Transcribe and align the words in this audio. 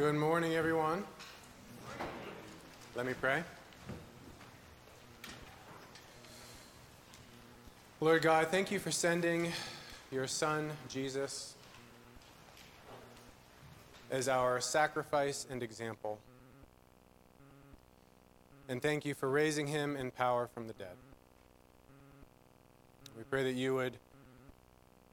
Good 0.00 0.14
morning, 0.14 0.54
everyone. 0.54 1.04
Let 2.94 3.04
me 3.04 3.12
pray. 3.12 3.44
Lord 8.00 8.22
God, 8.22 8.48
thank 8.48 8.70
you 8.70 8.78
for 8.78 8.90
sending 8.90 9.52
your 10.10 10.26
Son, 10.26 10.70
Jesus, 10.88 11.54
as 14.10 14.26
our 14.26 14.58
sacrifice 14.62 15.46
and 15.50 15.62
example. 15.62 16.18
And 18.70 18.80
thank 18.80 19.04
you 19.04 19.12
for 19.12 19.28
raising 19.28 19.66
him 19.66 19.96
in 19.96 20.12
power 20.12 20.48
from 20.54 20.66
the 20.66 20.72
dead. 20.72 20.96
We 23.18 23.24
pray 23.24 23.44
that 23.44 23.54
you 23.54 23.74
would 23.74 23.98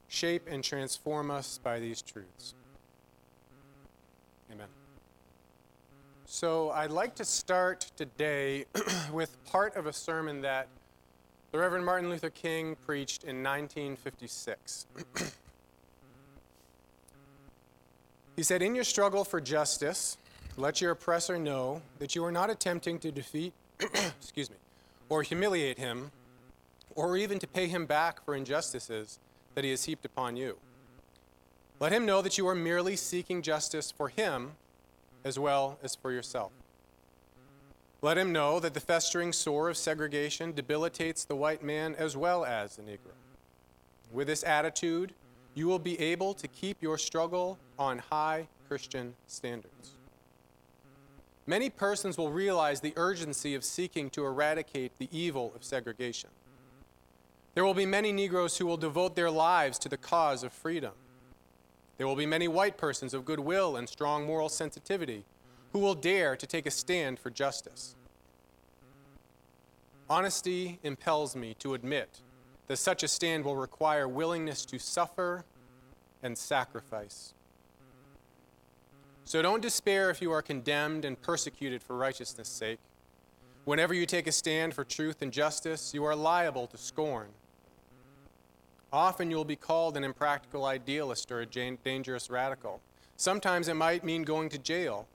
shape 0.08 0.48
and 0.50 0.64
transform 0.64 1.30
us 1.30 1.60
by 1.62 1.78
these 1.78 2.00
truths. 2.00 2.54
Amen. 4.50 4.77
So, 6.30 6.70
I'd 6.72 6.90
like 6.90 7.14
to 7.14 7.24
start 7.24 7.90
today 7.96 8.66
with 9.14 9.42
part 9.46 9.76
of 9.76 9.86
a 9.86 9.94
sermon 9.94 10.42
that 10.42 10.68
the 11.52 11.58
Reverend 11.58 11.86
Martin 11.86 12.10
Luther 12.10 12.28
King 12.28 12.76
preached 12.84 13.24
in 13.24 13.42
1956. 13.42 14.86
he 18.36 18.42
said, 18.42 18.60
In 18.60 18.74
your 18.74 18.84
struggle 18.84 19.24
for 19.24 19.40
justice, 19.40 20.18
let 20.58 20.82
your 20.82 20.90
oppressor 20.90 21.38
know 21.38 21.80
that 21.98 22.14
you 22.14 22.22
are 22.26 22.30
not 22.30 22.50
attempting 22.50 22.98
to 22.98 23.10
defeat, 23.10 23.54
excuse 24.20 24.50
me, 24.50 24.56
or 25.08 25.22
humiliate 25.22 25.78
him, 25.78 26.10
or 26.94 27.16
even 27.16 27.38
to 27.38 27.46
pay 27.46 27.68
him 27.68 27.86
back 27.86 28.22
for 28.22 28.34
injustices 28.34 29.18
that 29.54 29.64
he 29.64 29.70
has 29.70 29.84
heaped 29.84 30.04
upon 30.04 30.36
you. 30.36 30.58
Let 31.80 31.90
him 31.90 32.04
know 32.04 32.20
that 32.20 32.36
you 32.36 32.46
are 32.48 32.54
merely 32.54 32.96
seeking 32.96 33.40
justice 33.40 33.90
for 33.90 34.10
him 34.10 34.50
as 35.24 35.38
well 35.38 35.78
as 35.82 35.94
for 35.94 36.12
yourself. 36.12 36.52
Let 38.00 38.16
him 38.16 38.32
know 38.32 38.60
that 38.60 38.74
the 38.74 38.80
festering 38.80 39.32
sore 39.32 39.68
of 39.68 39.76
segregation 39.76 40.52
debilitates 40.52 41.24
the 41.24 41.34
white 41.34 41.62
man 41.62 41.96
as 41.96 42.16
well 42.16 42.44
as 42.44 42.76
the 42.76 42.82
Negro. 42.82 43.12
With 44.12 44.28
this 44.28 44.44
attitude, 44.44 45.12
you 45.54 45.66
will 45.66 45.80
be 45.80 45.98
able 45.98 46.34
to 46.34 46.46
keep 46.46 46.80
your 46.80 46.96
struggle 46.96 47.58
on 47.78 47.98
high 47.98 48.46
Christian 48.68 49.14
standards. 49.26 49.94
Many 51.46 51.70
persons 51.70 52.16
will 52.16 52.30
realize 52.30 52.80
the 52.80 52.92
urgency 52.96 53.54
of 53.54 53.64
seeking 53.64 54.10
to 54.10 54.24
eradicate 54.24 54.92
the 54.98 55.08
evil 55.10 55.52
of 55.56 55.64
segregation. 55.64 56.30
There 57.54 57.64
will 57.64 57.74
be 57.74 57.86
many 57.86 58.12
Negroes 58.12 58.58
who 58.58 58.66
will 58.66 58.76
devote 58.76 59.16
their 59.16 59.30
lives 59.30 59.78
to 59.80 59.88
the 59.88 59.96
cause 59.96 60.44
of 60.44 60.52
freedom. 60.52 60.92
There 61.98 62.06
will 62.06 62.16
be 62.16 62.26
many 62.26 62.48
white 62.48 62.78
persons 62.78 63.12
of 63.12 63.24
goodwill 63.24 63.76
and 63.76 63.88
strong 63.88 64.24
moral 64.24 64.48
sensitivity 64.48 65.24
who 65.72 65.80
will 65.80 65.94
dare 65.94 66.36
to 66.36 66.46
take 66.46 66.64
a 66.64 66.70
stand 66.70 67.18
for 67.18 67.28
justice. 67.28 67.96
Honesty 70.08 70.78
impels 70.82 71.36
me 71.36 71.54
to 71.58 71.74
admit 71.74 72.22
that 72.68 72.78
such 72.78 73.02
a 73.02 73.08
stand 73.08 73.44
will 73.44 73.56
require 73.56 74.08
willingness 74.08 74.64
to 74.66 74.78
suffer 74.78 75.44
and 76.22 76.38
sacrifice. 76.38 77.34
So 79.24 79.42
don't 79.42 79.60
despair 79.60 80.08
if 80.08 80.22
you 80.22 80.32
are 80.32 80.40
condemned 80.40 81.04
and 81.04 81.20
persecuted 81.20 81.82
for 81.82 81.96
righteousness' 81.96 82.48
sake. 82.48 82.78
Whenever 83.64 83.92
you 83.92 84.06
take 84.06 84.26
a 84.26 84.32
stand 84.32 84.72
for 84.72 84.84
truth 84.84 85.20
and 85.20 85.30
justice, 85.30 85.92
you 85.92 86.04
are 86.04 86.16
liable 86.16 86.66
to 86.68 86.78
scorn. 86.78 87.28
Often 88.92 89.30
you 89.30 89.36
will 89.36 89.44
be 89.44 89.56
called 89.56 89.96
an 89.96 90.04
impractical 90.04 90.64
idealist 90.64 91.30
or 91.30 91.40
a 91.40 91.46
dangerous 91.46 92.30
radical. 92.30 92.80
Sometimes 93.16 93.68
it 93.68 93.74
might 93.74 94.04
mean 94.04 94.22
going 94.22 94.48
to 94.48 94.58
jail. 94.58 95.06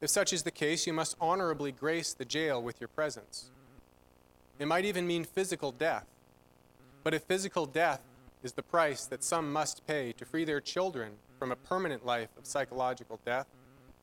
If 0.00 0.10
such 0.10 0.32
is 0.32 0.42
the 0.42 0.50
case, 0.50 0.86
you 0.86 0.92
must 0.92 1.16
honorably 1.20 1.72
grace 1.72 2.12
the 2.12 2.24
jail 2.24 2.62
with 2.62 2.80
your 2.80 2.88
presence. 2.88 3.50
It 4.58 4.66
might 4.66 4.84
even 4.84 5.06
mean 5.06 5.24
physical 5.24 5.72
death. 5.72 6.06
But 7.02 7.14
if 7.14 7.22
physical 7.22 7.66
death 7.66 8.02
is 8.42 8.52
the 8.52 8.62
price 8.62 9.06
that 9.06 9.24
some 9.24 9.52
must 9.52 9.86
pay 9.86 10.12
to 10.12 10.24
free 10.24 10.44
their 10.44 10.60
children 10.60 11.12
from 11.38 11.52
a 11.52 11.56
permanent 11.56 12.04
life 12.04 12.30
of 12.36 12.46
psychological 12.46 13.20
death, 13.24 13.46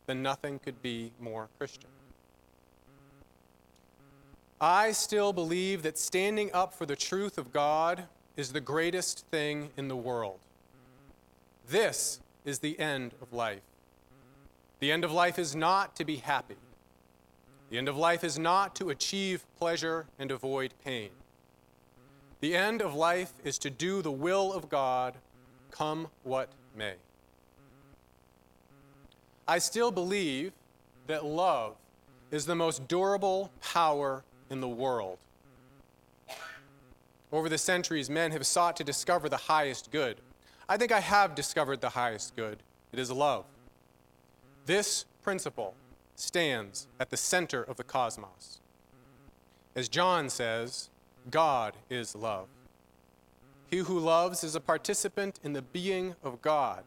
then 0.07 0.23
nothing 0.23 0.59
could 0.59 0.81
be 0.81 1.11
more 1.19 1.49
Christian. 1.57 1.89
I 4.59 4.93
still 4.93 5.33
believe 5.33 5.83
that 5.83 5.97
standing 5.97 6.49
up 6.53 6.73
for 6.73 6.85
the 6.85 6.95
truth 6.95 7.37
of 7.37 7.51
God 7.51 8.05
is 8.35 8.51
the 8.51 8.61
greatest 8.61 9.25
thing 9.27 9.69
in 9.77 9.87
the 9.87 9.95
world. 9.95 10.39
This 11.67 12.19
is 12.45 12.59
the 12.59 12.79
end 12.79 13.11
of 13.21 13.31
life. 13.31 13.61
The 14.79 14.91
end 14.91 15.03
of 15.03 15.11
life 15.11 15.39
is 15.39 15.55
not 15.55 15.95
to 15.95 16.05
be 16.05 16.17
happy. 16.17 16.55
The 17.69 17.77
end 17.77 17.87
of 17.87 17.97
life 17.97 18.23
is 18.23 18.37
not 18.37 18.75
to 18.75 18.89
achieve 18.89 19.45
pleasure 19.57 20.05
and 20.19 20.29
avoid 20.29 20.73
pain. 20.83 21.09
The 22.41 22.55
end 22.55 22.81
of 22.81 22.93
life 22.93 23.33
is 23.43 23.57
to 23.59 23.69
do 23.69 24.01
the 24.01 24.11
will 24.11 24.51
of 24.51 24.69
God, 24.69 25.15
come 25.71 26.07
what 26.23 26.49
may. 26.75 26.95
I 29.47 29.59
still 29.59 29.91
believe 29.91 30.51
that 31.07 31.25
love 31.25 31.75
is 32.31 32.45
the 32.45 32.55
most 32.55 32.87
durable 32.87 33.51
power 33.61 34.23
in 34.49 34.59
the 34.59 34.67
world. 34.67 35.17
Over 37.33 37.49
the 37.49 37.57
centuries, 37.57 38.11
men 38.11 38.31
have 38.31 38.45
sought 38.45 38.75
to 38.75 38.83
discover 38.83 39.27
the 39.27 39.37
highest 39.37 39.89
good. 39.89 40.21
I 40.69 40.77
think 40.77 40.91
I 40.91 40.99
have 40.99 41.33
discovered 41.33 41.81
the 41.81 41.89
highest 41.89 42.35
good. 42.35 42.59
It 42.91 42.99
is 42.99 43.09
love. 43.09 43.45
This 44.67 45.05
principle 45.23 45.73
stands 46.15 46.87
at 46.99 47.09
the 47.09 47.17
center 47.17 47.63
of 47.63 47.75
the 47.75 47.83
cosmos. 47.83 48.59
As 49.75 49.89
John 49.89 50.29
says, 50.29 50.91
God 51.31 51.73
is 51.89 52.15
love. 52.15 52.49
He 53.67 53.77
who 53.77 53.97
loves 53.97 54.43
is 54.43 54.53
a 54.53 54.61
participant 54.61 55.39
in 55.43 55.53
the 55.53 55.63
being 55.63 56.15
of 56.23 56.39
God. 56.39 56.83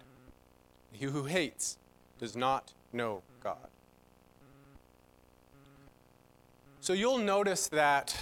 He 0.92 1.06
who 1.06 1.24
hates 1.24 1.76
does 2.20 2.36
not 2.36 2.72
know 2.92 3.22
God. 3.42 3.68
So 6.78 6.92
you'll 6.92 7.18
notice 7.18 7.66
that 7.66 8.16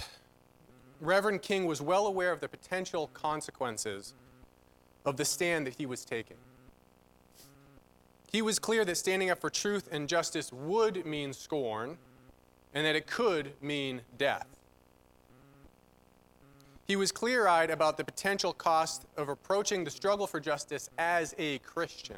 Reverend 1.05 1.41
King 1.41 1.65
was 1.65 1.81
well 1.81 2.07
aware 2.07 2.31
of 2.31 2.39
the 2.39 2.47
potential 2.47 3.07
consequences 3.13 4.13
of 5.05 5.17
the 5.17 5.25
stand 5.25 5.67
that 5.67 5.75
he 5.75 5.85
was 5.85 6.03
taking. 6.03 6.37
He 8.31 8.41
was 8.41 8.59
clear 8.59 8.83
that 8.83 8.95
standing 8.95 9.29
up 9.29 9.39
for 9.39 9.49
truth 9.49 9.87
and 9.91 10.09
justice 10.09 10.51
would 10.51 11.05
mean 11.05 11.31
scorn 11.31 11.97
and 12.73 12.85
that 12.85 12.95
it 12.95 13.07
could 13.07 13.53
mean 13.61 14.01
death. 14.17 14.47
He 16.85 16.95
was 16.95 17.11
clear 17.11 17.47
eyed 17.47 17.69
about 17.71 17.97
the 17.97 18.03
potential 18.03 18.53
cost 18.53 19.05
of 19.17 19.29
approaching 19.29 19.83
the 19.83 19.89
struggle 19.89 20.27
for 20.27 20.39
justice 20.39 20.89
as 20.97 21.33
a 21.37 21.59
Christian 21.59 22.17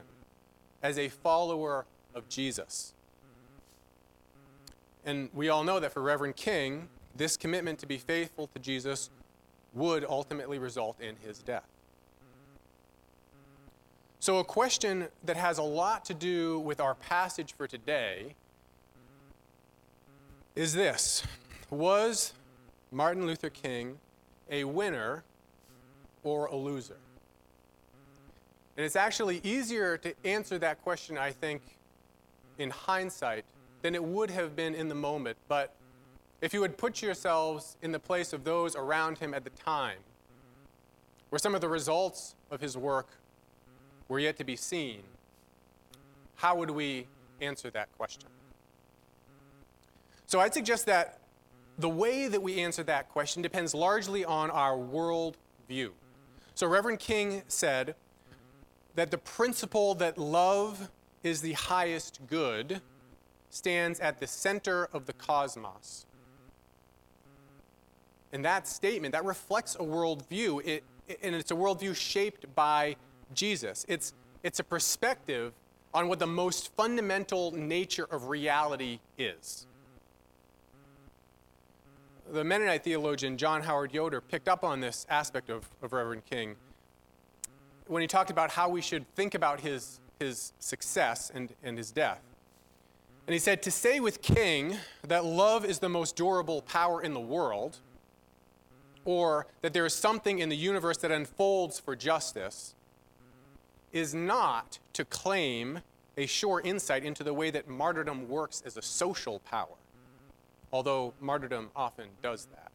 as 0.81 0.97
a 0.97 1.09
follower 1.09 1.85
of 2.13 2.27
Jesus. 2.29 2.93
And 5.05 5.29
we 5.33 5.49
all 5.49 5.63
know 5.63 5.79
that 5.79 5.93
for 5.93 6.01
Reverend 6.01 6.35
King, 6.35 6.89
this 7.17 7.37
commitment 7.37 7.79
to 7.79 7.85
be 7.85 7.97
faithful 7.97 8.47
to 8.47 8.59
Jesus 8.59 9.09
would 9.73 10.05
ultimately 10.07 10.59
result 10.59 10.99
in 11.01 11.15
his 11.17 11.39
death. 11.39 11.67
So, 14.19 14.39
a 14.39 14.43
question 14.43 15.07
that 15.25 15.37
has 15.37 15.57
a 15.57 15.63
lot 15.63 16.03
to 16.05 16.13
do 16.13 16.59
with 16.59 16.79
our 16.79 16.95
passage 16.95 17.53
for 17.53 17.67
today 17.67 18.35
is 20.55 20.73
this 20.73 21.23
Was 21.69 22.33
Martin 22.91 23.27
Luther 23.27 23.49
King 23.49 23.99
a 24.49 24.63
winner 24.63 25.23
or 26.23 26.47
a 26.47 26.55
loser? 26.55 26.97
And 28.75 28.85
it's 28.85 28.95
actually 28.95 29.39
easier 29.43 29.97
to 29.97 30.13
answer 30.23 30.57
that 30.59 30.81
question, 30.83 31.17
I 31.17 31.31
think, 31.31 31.61
in 32.57 32.69
hindsight 32.69 33.45
than 33.81 33.95
it 33.95 34.03
would 34.03 34.29
have 34.31 34.55
been 34.55 34.73
in 34.73 34.87
the 34.87 34.95
moment. 34.95 35.37
But 35.47 35.73
if 36.41 36.53
you 36.53 36.61
would 36.61 36.77
put 36.77 37.01
yourselves 37.01 37.77
in 37.81 37.91
the 37.91 37.99
place 37.99 38.33
of 38.33 38.43
those 38.43 38.75
around 38.75 39.17
him 39.17 39.33
at 39.33 39.43
the 39.43 39.49
time, 39.51 39.97
where 41.29 41.39
some 41.39 41.55
of 41.55 41.61
the 41.61 41.67
results 41.67 42.35
of 42.51 42.61
his 42.61 42.77
work 42.77 43.07
were 44.07 44.19
yet 44.19 44.37
to 44.37 44.43
be 44.43 44.55
seen, 44.55 45.01
how 46.35 46.55
would 46.55 46.71
we 46.71 47.07
answer 47.41 47.69
that 47.71 47.89
question? 47.97 48.29
So 50.25 50.39
I'd 50.39 50.53
suggest 50.53 50.85
that 50.85 51.19
the 51.79 51.89
way 51.89 52.27
that 52.27 52.41
we 52.41 52.59
answer 52.59 52.83
that 52.83 53.09
question 53.09 53.41
depends 53.41 53.73
largely 53.73 54.25
on 54.25 54.49
our 54.51 54.77
world 54.77 55.37
view. 55.67 55.93
So 56.55 56.67
Reverend 56.67 56.99
King 56.99 57.43
said, 57.47 57.95
that 58.97 59.11
the 59.11 59.17
principle 59.19 59.93
that 59.93 60.17
love 60.17 60.89
is 61.21 61.39
the 61.41 61.53
highest 61.53 62.19
good 62.25 62.81
stands 63.51 63.99
at 63.99 64.19
the 64.19 64.25
center 64.25 64.89
of 64.91 65.05
the 65.05 65.13
cosmos. 65.13 66.06
And 68.33 68.43
that 68.45 68.67
statement, 68.67 69.13
that 69.13 69.25
reflects 69.25 69.75
a 69.75 69.79
worldview, 69.79 70.65
it, 70.65 70.83
and 71.21 71.33
it's 71.35 71.51
a 71.51 71.55
worldview 71.55 71.95
shaped 71.95 72.53
by 72.55 72.95
Jesus. 73.33 73.85
It's, 73.87 74.13
it's 74.43 74.59
a 74.59 74.63
perspective 74.63 75.53
on 75.93 76.07
what 76.07 76.19
the 76.19 76.27
most 76.27 76.75
fundamental 76.75 77.51
nature 77.51 78.07
of 78.11 78.27
reality 78.27 78.99
is. 79.17 79.65
The 82.31 82.43
Mennonite 82.43 82.83
theologian 82.83 83.37
John 83.37 83.63
Howard 83.63 83.93
Yoder 83.93 84.19
picked 84.19 84.49
up 84.49 84.63
on 84.63 84.81
this 84.81 85.05
aspect 85.09 85.49
of, 85.49 85.69
of 85.81 85.93
Reverend 85.93 86.25
King 86.29 86.57
when 87.87 88.01
he 88.01 88.07
talked 88.07 88.29
about 88.29 88.51
how 88.51 88.67
we 88.67 88.81
should 88.81 89.07
think 89.15 89.33
about 89.33 89.61
his, 89.61 90.01
his 90.19 90.51
success 90.59 91.31
and, 91.33 91.53
and 91.63 91.77
his 91.77 91.91
death. 91.91 92.21
And 93.27 93.33
he 93.33 93.39
said, 93.39 93.61
To 93.63 93.71
say 93.71 93.99
with 93.99 94.21
King 94.21 94.77
that 95.07 95.25
love 95.25 95.65
is 95.65 95.79
the 95.79 95.89
most 95.89 96.15
durable 96.15 96.61
power 96.61 97.01
in 97.01 97.13
the 97.13 97.19
world, 97.19 97.79
or 99.07 99.47
that 99.61 99.71
there 99.71 99.85
is 99.85 99.95
something 99.95 100.39
in 100.39 100.49
the 100.49 100.55
universe 100.57 100.97
that 100.97 101.11
unfolds 101.11 101.79
for 101.79 101.95
justice, 101.95 102.75
is 103.93 104.13
not 104.13 104.79
to 104.91 105.05
claim 105.05 105.79
a 106.17 106.25
sure 106.25 106.59
insight 106.59 107.05
into 107.05 107.23
the 107.23 107.33
way 107.33 107.49
that 107.49 107.69
martyrdom 107.69 108.27
works 108.27 108.61
as 108.65 108.75
a 108.75 108.81
social 108.81 109.39
power, 109.39 109.77
although 110.73 111.13
martyrdom 111.21 111.69
often 111.73 112.07
does 112.21 112.47
that. 112.47 112.69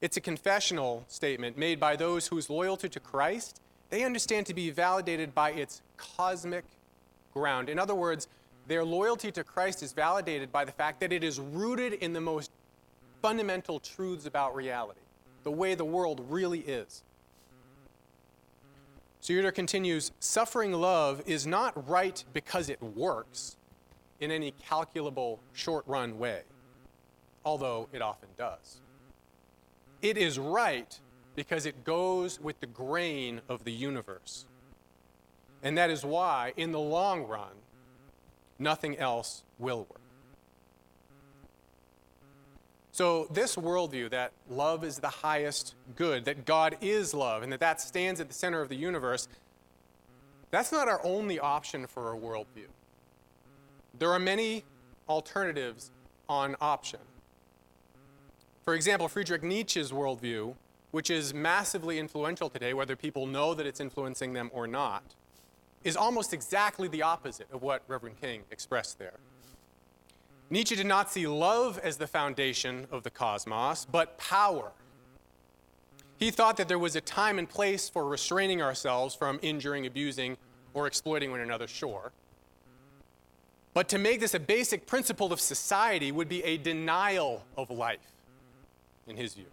It's 0.00 0.16
a 0.16 0.20
confessional 0.20 1.04
statement 1.06 1.56
made 1.56 1.78
by 1.78 1.94
those 1.94 2.26
whose 2.26 2.50
loyalty 2.50 2.88
to 2.88 2.98
Christ 2.98 3.60
they 3.90 4.04
understand 4.04 4.46
to 4.46 4.54
be 4.54 4.70
validated 4.70 5.34
by 5.34 5.50
its 5.50 5.82
cosmic 5.96 6.64
ground. 7.34 7.68
In 7.68 7.78
other 7.78 7.94
words, 7.94 8.28
their 8.66 8.84
loyalty 8.84 9.32
to 9.32 9.44
Christ 9.44 9.82
is 9.82 9.92
validated 9.92 10.50
by 10.52 10.64
the 10.64 10.72
fact 10.72 11.00
that 11.00 11.12
it 11.12 11.24
is 11.24 11.38
rooted 11.40 11.94
in 11.94 12.12
the 12.12 12.20
most 12.20 12.52
fundamental 13.20 13.80
truths 13.80 14.26
about 14.26 14.54
reality, 14.54 15.00
the 15.42 15.50
way 15.50 15.74
the 15.74 15.84
world 15.84 16.24
really 16.28 16.60
is. 16.60 17.02
So 19.20 19.34
Yoder 19.34 19.52
continues 19.52 20.12
suffering 20.18 20.72
love 20.72 21.22
is 21.26 21.46
not 21.46 21.88
right 21.88 22.24
because 22.32 22.70
it 22.70 22.82
works 22.82 23.56
in 24.18 24.30
any 24.30 24.52
calculable 24.52 25.40
short 25.52 25.84
run 25.86 26.18
way, 26.18 26.42
although 27.44 27.88
it 27.92 28.00
often 28.00 28.28
does. 28.38 28.80
It 30.00 30.16
is 30.16 30.38
right 30.38 30.98
because 31.36 31.66
it 31.66 31.84
goes 31.84 32.40
with 32.40 32.60
the 32.60 32.66
grain 32.66 33.40
of 33.48 33.64
the 33.64 33.72
universe. 33.72 34.46
And 35.62 35.76
that 35.76 35.90
is 35.90 36.04
why, 36.04 36.54
in 36.56 36.72
the 36.72 36.80
long 36.80 37.24
run, 37.24 37.52
nothing 38.58 38.96
else 38.98 39.44
will 39.58 39.86
work. 39.90 39.99
So, 42.92 43.28
this 43.30 43.54
worldview 43.56 44.10
that 44.10 44.32
love 44.48 44.82
is 44.84 44.98
the 44.98 45.08
highest 45.08 45.74
good, 45.94 46.24
that 46.24 46.44
God 46.44 46.76
is 46.80 47.14
love, 47.14 47.42
and 47.42 47.52
that 47.52 47.60
that 47.60 47.80
stands 47.80 48.20
at 48.20 48.28
the 48.28 48.34
center 48.34 48.60
of 48.60 48.68
the 48.68 48.74
universe, 48.74 49.28
that's 50.50 50.72
not 50.72 50.88
our 50.88 51.00
only 51.04 51.38
option 51.38 51.86
for 51.86 52.12
a 52.12 52.18
worldview. 52.18 52.66
There 53.98 54.10
are 54.10 54.18
many 54.18 54.64
alternatives 55.08 55.92
on 56.28 56.56
option. 56.60 57.00
For 58.64 58.74
example, 58.74 59.08
Friedrich 59.08 59.42
Nietzsche's 59.42 59.92
worldview, 59.92 60.54
which 60.90 61.10
is 61.10 61.32
massively 61.32 61.98
influential 61.98 62.50
today, 62.50 62.74
whether 62.74 62.96
people 62.96 63.26
know 63.26 63.54
that 63.54 63.66
it's 63.66 63.80
influencing 63.80 64.32
them 64.32 64.50
or 64.52 64.66
not, 64.66 65.04
is 65.84 65.96
almost 65.96 66.32
exactly 66.32 66.88
the 66.88 67.02
opposite 67.02 67.46
of 67.52 67.62
what 67.62 67.82
Reverend 67.88 68.20
King 68.20 68.42
expressed 68.50 68.98
there. 68.98 69.18
Nietzsche 70.52 70.74
did 70.74 70.86
not 70.86 71.10
see 71.10 71.28
love 71.28 71.78
as 71.78 71.96
the 71.96 72.08
foundation 72.08 72.88
of 72.90 73.04
the 73.04 73.10
cosmos, 73.10 73.84
but 73.84 74.18
power. 74.18 74.72
He 76.18 76.32
thought 76.32 76.56
that 76.56 76.66
there 76.66 76.78
was 76.78 76.96
a 76.96 77.00
time 77.00 77.38
and 77.38 77.48
place 77.48 77.88
for 77.88 78.04
restraining 78.04 78.60
ourselves 78.60 79.14
from 79.14 79.38
injuring, 79.42 79.86
abusing, 79.86 80.36
or 80.74 80.88
exploiting 80.88 81.30
one 81.30 81.40
another, 81.40 81.68
sure. 81.68 82.10
But 83.74 83.88
to 83.90 83.98
make 83.98 84.18
this 84.18 84.34
a 84.34 84.40
basic 84.40 84.86
principle 84.86 85.32
of 85.32 85.40
society 85.40 86.10
would 86.10 86.28
be 86.28 86.42
a 86.42 86.56
denial 86.56 87.44
of 87.56 87.70
life, 87.70 88.00
in 89.06 89.16
his 89.16 89.34
view. 89.34 89.46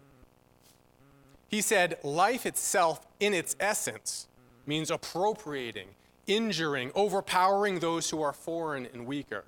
He 1.48 1.60
said, 1.62 1.98
life 2.02 2.44
itself, 2.44 3.06
in 3.20 3.32
its 3.32 3.54
essence, 3.60 4.26
means 4.66 4.90
appropriating, 4.90 5.88
injuring, 6.26 6.90
overpowering 6.96 7.78
those 7.78 8.10
who 8.10 8.20
are 8.20 8.32
foreign 8.32 8.86
and 8.92 9.06
weaker 9.06 9.44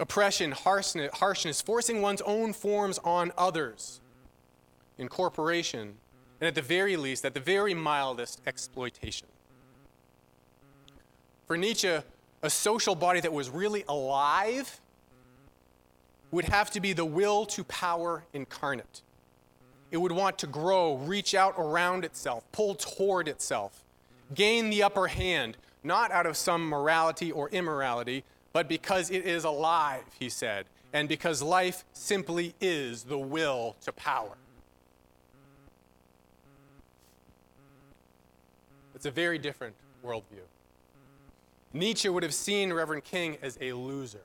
oppression, 0.00 0.52
harshness, 0.52 1.10
harshness, 1.14 1.60
forcing 1.60 2.00
one's 2.00 2.22
own 2.22 2.52
forms 2.52 2.98
on 3.04 3.32
others, 3.36 4.00
incorporation, 4.96 5.94
and 6.40 6.48
at 6.48 6.54
the 6.54 6.62
very 6.62 6.96
least, 6.96 7.24
at 7.24 7.34
the 7.34 7.40
very 7.40 7.74
mildest, 7.74 8.40
exploitation. 8.46 9.26
For 11.46 11.56
Nietzsche, 11.56 11.98
a 12.42 12.50
social 12.50 12.94
body 12.94 13.20
that 13.20 13.32
was 13.32 13.50
really 13.50 13.84
alive 13.88 14.80
would 16.30 16.44
have 16.44 16.70
to 16.72 16.80
be 16.80 16.92
the 16.92 17.04
will 17.04 17.46
to 17.46 17.64
power 17.64 18.24
incarnate. 18.32 19.02
It 19.90 19.96
would 19.96 20.12
want 20.12 20.38
to 20.40 20.46
grow, 20.46 20.96
reach 20.96 21.34
out 21.34 21.54
around 21.56 22.04
itself, 22.04 22.44
pull 22.52 22.74
toward 22.74 23.26
itself, 23.26 23.82
gain 24.34 24.68
the 24.68 24.82
upper 24.82 25.06
hand, 25.06 25.56
not 25.82 26.10
out 26.10 26.26
of 26.26 26.36
some 26.36 26.68
morality 26.68 27.32
or 27.32 27.48
immorality, 27.48 28.24
but 28.52 28.68
because 28.68 29.10
it 29.10 29.24
is 29.24 29.44
alive, 29.44 30.04
he 30.18 30.28
said, 30.28 30.66
and 30.92 31.08
because 31.08 31.42
life 31.42 31.84
simply 31.92 32.54
is 32.60 33.04
the 33.04 33.18
will 33.18 33.76
to 33.82 33.92
power. 33.92 34.36
It's 38.94 39.06
a 39.06 39.10
very 39.10 39.38
different 39.38 39.76
worldview. 40.04 40.46
Nietzsche 41.72 42.08
would 42.08 42.22
have 42.22 42.34
seen 42.34 42.72
Reverend 42.72 43.04
King 43.04 43.36
as 43.42 43.58
a 43.60 43.72
loser. 43.72 44.22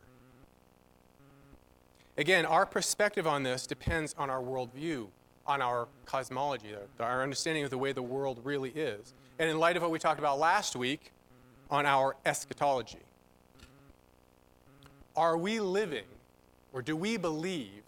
Again, 2.17 2.45
our 2.45 2.65
perspective 2.65 3.27
on 3.27 3.43
this 3.43 3.67
depends 3.67 4.15
on 4.17 4.29
our 4.29 4.41
worldview, 4.41 5.07
on 5.45 5.61
our 5.61 5.87
cosmology, 6.05 6.69
our 6.99 7.21
understanding 7.21 7.63
of 7.63 7.69
the 7.69 7.77
way 7.77 7.91
the 7.91 8.01
world 8.01 8.39
really 8.43 8.69
is. 8.69 9.13
And 9.39 9.49
in 9.49 9.59
light 9.59 9.75
of 9.75 9.81
what 9.81 9.91
we 9.91 9.99
talked 9.99 10.19
about 10.19 10.39
last 10.39 10.75
week, 10.75 11.11
on 11.69 11.85
our 11.85 12.15
eschatology. 12.25 12.99
Are 15.15 15.37
we 15.37 15.59
living, 15.59 16.05
or 16.71 16.81
do 16.81 16.95
we 16.95 17.17
believe, 17.17 17.83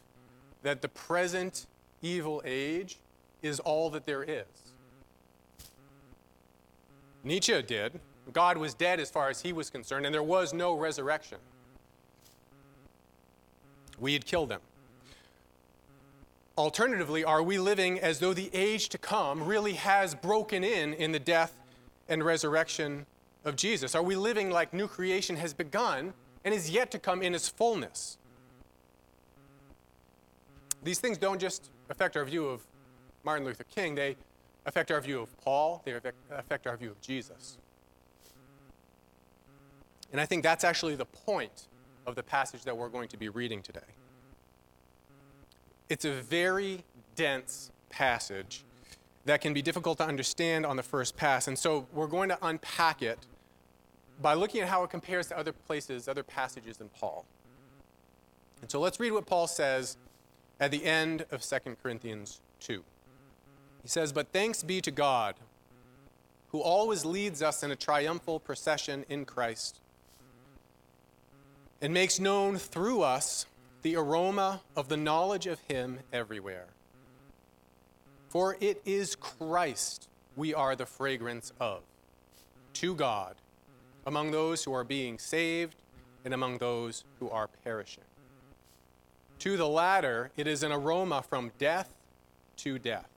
that 0.63 0.81
the 0.81 0.89
present 0.89 1.66
evil 2.01 2.42
age 2.45 2.98
is 3.42 3.60
all 3.60 3.89
that 3.92 4.06
there 4.06 4.24
is? 4.24 4.45
Nietzsche 7.24 7.62
did. 7.63 8.00
God 8.33 8.57
was 8.57 8.74
dead 8.74 9.00
as 9.00 9.10
far 9.10 9.30
as 9.30 9.42
he 9.42 9.54
was 9.54 9.69
concerned, 9.69 10.06
and 10.06 10.13
there 10.13 10.24
was 10.24 10.54
no 10.54 10.74
resurrection. 10.74 11.38
We 14.00 14.13
had 14.13 14.25
killed 14.25 14.51
him. 14.51 14.62
Alternatively, 16.58 17.24
are 17.24 17.44
we 17.44 17.58
living 17.58 18.00
as 18.00 18.20
though 18.20 18.34
the 18.34 18.50
age 18.53 18.89
to 18.89 18.98
come 18.98 19.44
really 19.44 19.74
has 19.74 20.15
broken 20.15 20.63
in 20.63 20.94
in 20.94 21.12
the 21.12 21.20
death 21.20 21.58
and 22.08 22.24
resurrection 22.24 23.05
of 23.44 23.55
Jesus? 23.55 23.94
Are 23.96 24.03
we 24.03 24.15
living 24.15 24.51
like 24.51 24.74
new 24.74 24.88
creation 24.88 25.36
has 25.36 25.53
begun 25.53 26.13
and 26.45 26.53
is 26.53 26.69
yet 26.69 26.91
to 26.91 26.99
come 26.99 27.21
in 27.23 27.35
its 27.35 27.49
fullness. 27.49 28.17
These 30.83 30.99
things 30.99 31.17
don't 31.17 31.41
just 31.41 31.71
affect 31.89 32.15
our 32.15 32.23
view 32.23 32.47
of 32.47 32.61
Martin 33.23 33.43
Luther 33.43 33.63
King, 33.63 33.95
they 33.95 34.15
affect 34.67 34.91
our 34.91 35.01
view 35.01 35.19
of 35.19 35.35
Paul, 35.41 35.81
they 35.83 35.99
affect 36.31 36.67
our 36.67 36.77
view 36.77 36.91
of 36.91 37.01
Jesus. 37.01 37.57
And 40.11 40.21
I 40.21 40.25
think 40.27 40.43
that's 40.43 40.63
actually 40.63 40.95
the 40.95 41.05
point 41.05 41.67
of 42.05 42.13
the 42.13 42.23
passage 42.23 42.63
that 42.63 42.77
we're 42.77 42.89
going 42.89 43.07
to 43.09 43.17
be 43.17 43.29
reading 43.29 43.63
today. 43.63 43.81
It's 45.89 46.05
a 46.05 46.13
very 46.13 46.83
dense 47.15 47.71
passage 47.89 48.63
that 49.25 49.41
can 49.41 49.53
be 49.53 49.63
difficult 49.63 49.97
to 49.97 50.05
understand 50.05 50.65
on 50.65 50.77
the 50.77 50.83
first 50.83 51.17
pass. 51.17 51.47
And 51.47 51.57
so 51.57 51.87
we're 51.91 52.07
going 52.07 52.29
to 52.29 52.37
unpack 52.43 53.01
it 53.01 53.17
by 54.22 54.34
looking 54.34 54.62
at 54.62 54.69
how 54.69 54.84
it 54.84 54.89
compares 54.89 55.27
to 55.27 55.38
other 55.38 55.51
places, 55.51 56.07
other 56.07 56.24
passages 56.24 56.79
in 56.79 56.89
Paul. 56.89 57.25
And 58.62 58.72
so 58.72 58.79
let's 58.79 59.00
read 59.00 59.12
what 59.12 59.25
Paul 59.25 59.48
says 59.48 59.98
at 60.60 60.72
the 60.72 60.86
end 60.86 61.25
of 61.31 61.41
2 61.41 61.75
Corinthians 61.81 62.41
2. 62.62 62.84
He 63.81 63.88
says, 63.88 64.13
But 64.13 64.31
thanks 64.31 64.63
be 64.63 64.81
to 64.81 64.91
God, 64.91 65.36
who 66.50 66.62
always 66.62 67.05
leads 67.05 67.41
us 67.41 67.63
in 67.63 67.72
a 67.72 67.75
triumphal 67.75 68.39
procession 68.39 69.05
in 69.10 69.25
Christ, 69.25 69.79
and 71.81 71.93
makes 71.93 72.19
known 72.19 72.57
through 72.57 73.01
us 73.01 73.45
the 73.81 73.95
aroma 73.95 74.62
of 74.75 74.88
the 74.88 74.98
knowledge 74.98 75.45
of 75.45 75.60
Him 75.67 76.00
everywhere. 76.12 76.67
For 78.29 78.57
it 78.60 78.81
is 78.86 79.15
Christ 79.15 80.07
we 80.36 80.53
are 80.53 80.75
the 80.75 80.86
fragrance 80.86 81.53
of, 81.60 81.81
to 82.74 82.95
God 82.95 83.36
among 84.05 84.31
those 84.31 84.63
who 84.63 84.74
are 84.74 84.83
being 84.83 85.17
saved 85.17 85.75
and 86.24 86.33
among 86.33 86.57
those 86.57 87.03
who 87.19 87.29
are 87.29 87.47
perishing. 87.63 88.03
To 89.39 89.57
the 89.57 89.67
latter, 89.67 90.31
it 90.38 90.47
is 90.47 90.63
an 90.63 90.71
aroma 90.71 91.21
from 91.21 91.51
death 91.57 91.93
to 92.57 92.79
death. 92.79 93.09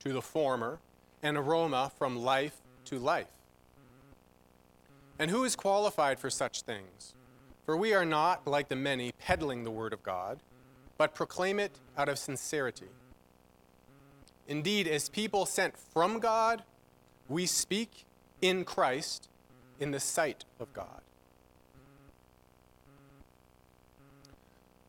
To 0.00 0.12
the 0.12 0.22
former, 0.22 0.78
an 1.22 1.36
aroma 1.36 1.90
from 1.98 2.22
life 2.22 2.56
to 2.86 2.98
life. 2.98 3.26
And 5.18 5.30
who 5.30 5.44
is 5.44 5.56
qualified 5.56 6.18
for 6.18 6.28
such 6.28 6.62
things? 6.62 7.14
For 7.64 7.76
we 7.76 7.94
are 7.94 8.04
not, 8.04 8.46
like 8.46 8.68
the 8.68 8.76
many, 8.76 9.12
peddling 9.12 9.64
the 9.64 9.70
word 9.70 9.92
of 9.92 10.02
God, 10.02 10.40
but 10.98 11.14
proclaim 11.14 11.58
it 11.58 11.80
out 11.96 12.08
of 12.08 12.18
sincerity. 12.18 12.88
Indeed, 14.46 14.86
as 14.86 15.08
people 15.08 15.46
sent 15.46 15.78
from 15.78 16.18
God, 16.18 16.62
we 17.28 17.46
speak 17.46 18.04
in 18.42 18.64
Christ 18.64 19.28
in 19.80 19.90
the 19.90 20.00
sight 20.00 20.44
of 20.60 20.72
God. 20.72 21.00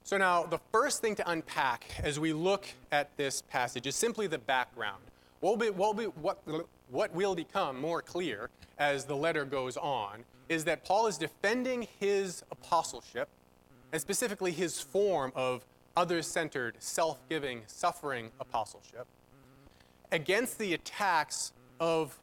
So, 0.03 0.17
now 0.17 0.43
the 0.43 0.59
first 0.71 1.01
thing 1.01 1.15
to 1.15 1.29
unpack 1.29 1.85
as 2.03 2.19
we 2.19 2.31
look 2.31 2.67
at 2.91 3.15
this 3.17 3.41
passage 3.41 3.87
is 3.87 3.95
simply 3.95 4.27
the 4.27 4.37
background. 4.37 5.01
What 5.39 5.57
will, 5.57 5.65
be, 5.65 5.69
what, 5.71 5.95
will 5.95 6.11
be, 6.11 6.21
what, 6.21 6.67
what 6.91 7.13
will 7.15 7.33
become 7.33 7.81
more 7.81 8.01
clear 8.01 8.49
as 8.77 9.05
the 9.05 9.15
letter 9.15 9.45
goes 9.45 9.77
on 9.77 10.23
is 10.47 10.63
that 10.65 10.85
Paul 10.85 11.07
is 11.07 11.17
defending 11.17 11.87
his 11.99 12.43
apostleship, 12.51 13.29
and 13.91 13.99
specifically 13.99 14.51
his 14.51 14.79
form 14.79 15.31
of 15.35 15.65
other 15.97 16.21
centered, 16.21 16.75
self 16.79 17.17
giving, 17.29 17.63
suffering 17.67 18.29
apostleship, 18.39 19.07
against 20.11 20.59
the 20.59 20.73
attacks 20.73 21.51
of 21.79 22.19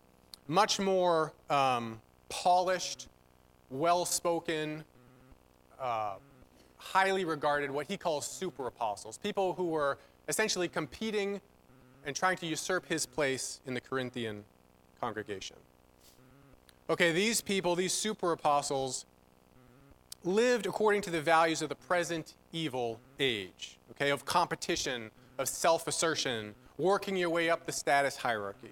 much 0.46 0.78
more 0.78 1.32
um, 1.50 2.00
polished, 2.32 3.08
well 3.70 4.06
spoken, 4.06 4.82
uh, 5.78 6.14
highly 6.78 7.26
regarded, 7.26 7.70
what 7.70 7.86
he 7.86 7.98
calls 7.98 8.26
super 8.26 8.66
apostles, 8.66 9.18
people 9.18 9.52
who 9.52 9.66
were 9.66 9.98
essentially 10.28 10.66
competing 10.66 11.40
and 12.06 12.16
trying 12.16 12.38
to 12.38 12.46
usurp 12.46 12.86
his 12.86 13.04
place 13.04 13.60
in 13.66 13.74
the 13.74 13.80
Corinthian 13.80 14.44
congregation. 14.98 15.56
Okay, 16.88 17.12
these 17.12 17.42
people, 17.42 17.76
these 17.76 17.92
super 17.92 18.32
apostles, 18.32 19.04
lived 20.24 20.66
according 20.66 21.02
to 21.02 21.10
the 21.10 21.20
values 21.20 21.60
of 21.60 21.68
the 21.68 21.74
present 21.74 22.34
evil 22.52 22.98
age, 23.20 23.78
okay, 23.90 24.10
of 24.10 24.24
competition, 24.24 25.10
of 25.38 25.48
self 25.48 25.86
assertion, 25.86 26.54
working 26.78 27.14
your 27.14 27.30
way 27.30 27.50
up 27.50 27.66
the 27.66 27.72
status 27.72 28.16
hierarchy. 28.16 28.70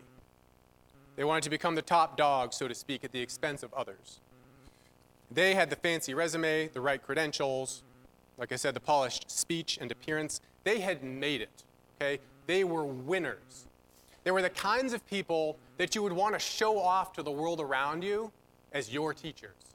They 1.21 1.25
wanted 1.25 1.43
to 1.43 1.51
become 1.51 1.75
the 1.75 1.83
top 1.83 2.17
dog, 2.17 2.55
so 2.55 2.67
to 2.67 2.75
speak, 2.75 3.05
at 3.05 3.13
the 3.13 3.21
expense 3.21 3.63
of 3.63 3.75
others. 3.75 4.21
They 5.31 5.55
had 5.55 5.69
the 5.69 5.77
fancy 5.77 6.15
resume, 6.15 6.69
the 6.69 6.81
right 6.81 7.03
credentials, 7.03 7.83
like 8.39 8.53
I 8.53 8.57
said, 8.57 8.73
the 8.73 8.81
polished 8.81 9.31
speech 9.31 9.77
and 9.79 9.93
appearance. 9.93 10.41
They 10.65 10.81
had 10.81 11.05
made 11.05 11.43
it, 11.43 11.65
okay? 12.01 12.21
They 12.47 12.65
were 12.65 12.87
winners. 12.87 13.67
They 14.25 14.31
were 14.31 14.41
the 14.41 14.49
kinds 14.49 14.95
of 14.95 15.07
people 15.09 15.59
that 15.77 15.95
you 15.95 16.03
would 16.03 16.15
want 16.15 16.33
to 16.37 16.39
show 16.39 16.79
off 16.79 17.13
to 17.13 17.23
the 17.23 17.31
world 17.31 17.61
around 17.61 18.03
you 18.03 18.33
as 18.73 18.91
your 18.91 19.13
teachers. 19.13 19.75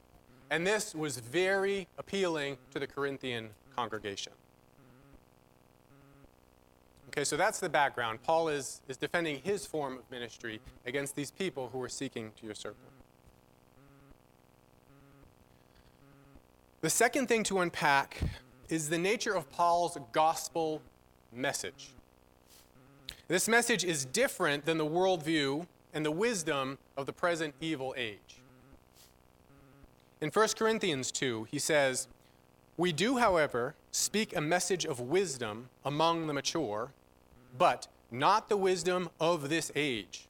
And 0.49 0.65
this 0.65 0.95
was 0.95 1.19
very 1.19 1.87
appealing 1.99 2.57
to 2.71 2.79
the 2.79 2.87
Corinthian 2.87 3.51
congregation. 3.75 4.33
Okay, 7.15 7.24
so 7.24 7.38
that's 7.38 7.62
the 7.62 7.69
background. 7.69 8.22
Paul 8.24 8.50
is, 8.50 8.81
is 8.89 8.98
defending 8.98 9.39
his 9.41 9.65
form 9.65 10.00
of 10.00 10.12
ministry 10.12 10.60
against 10.86 11.15
these 11.15 11.31
people 11.31 11.69
who 11.72 11.81
are 11.81 11.88
seeking 11.88 12.34
to 12.41 12.48
usurp 12.48 12.75
him. 12.75 12.91
The 16.81 16.89
second 16.89 17.27
thing 17.27 17.43
to 17.43 17.60
unpack 17.60 18.19
is 18.67 18.89
the 18.89 18.98
nature 18.98 19.34
of 19.34 19.50
Paul's 19.50 19.98
gospel 20.12 20.81
message. 21.31 21.91
This 23.29 23.48
message 23.48 23.86
is 23.86 24.03
different 24.03 24.65
than 24.65 24.77
the 24.77 24.86
worldview 24.86 25.67
and 25.93 26.05
the 26.05 26.12
wisdom 26.12 26.77
of 26.98 27.05
the 27.05 27.13
present 27.13 27.55
evil 27.62 27.93
age. 27.95 28.41
In 30.19 30.31
1 30.31 30.50
Corinthians 30.57 31.13
2, 31.13 31.48
he 31.50 31.60
says, 31.60 32.10
We 32.75 32.91
do, 32.91 33.19
however, 33.19 33.74
speak 33.91 34.36
a 34.36 34.41
message 34.41 34.86
of 34.86 35.00
wisdom 35.00 35.69
among 35.86 36.27
the 36.27 36.34
mature, 36.34 36.91
but 37.57 37.88
not 38.12 38.50
the 38.50 38.57
wisdom 38.57 39.09
of 39.19 39.50
this 39.50 39.71
age, 39.75 40.27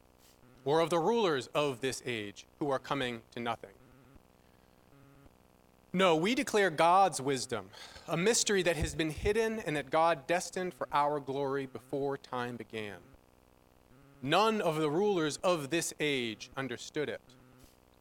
or 0.63 0.79
of 0.79 0.89
the 0.89 1.00
rulers 1.00 1.48
of 1.53 1.82
this 1.82 2.01
age 2.05 2.46
who 2.60 2.70
are 2.70 2.79
coming 2.79 3.22
to 3.32 3.39
nothing. 3.39 3.72
No, 5.94 6.15
we 6.15 6.36
declare 6.36 6.70
God's 6.70 7.22
wisdom, 7.22 7.70
a 8.08 8.17
mystery 8.17 8.62
that 8.63 8.75
has 8.75 8.96
been 8.96 9.12
hidden 9.12 9.60
and 9.60 9.77
that 9.77 9.89
God 9.89 10.27
destined 10.27 10.74
for 10.74 10.88
our 10.91 11.20
glory 11.20 11.67
before 11.67 12.17
time 12.17 12.58
began. 12.58 12.98
None 14.22 14.60
of 14.60 14.77
the 14.77 14.89
rulers 14.89 15.38
of 15.44 15.70
this 15.70 15.94
age 16.00 16.50
understood 16.58 17.08
it, 17.08 17.22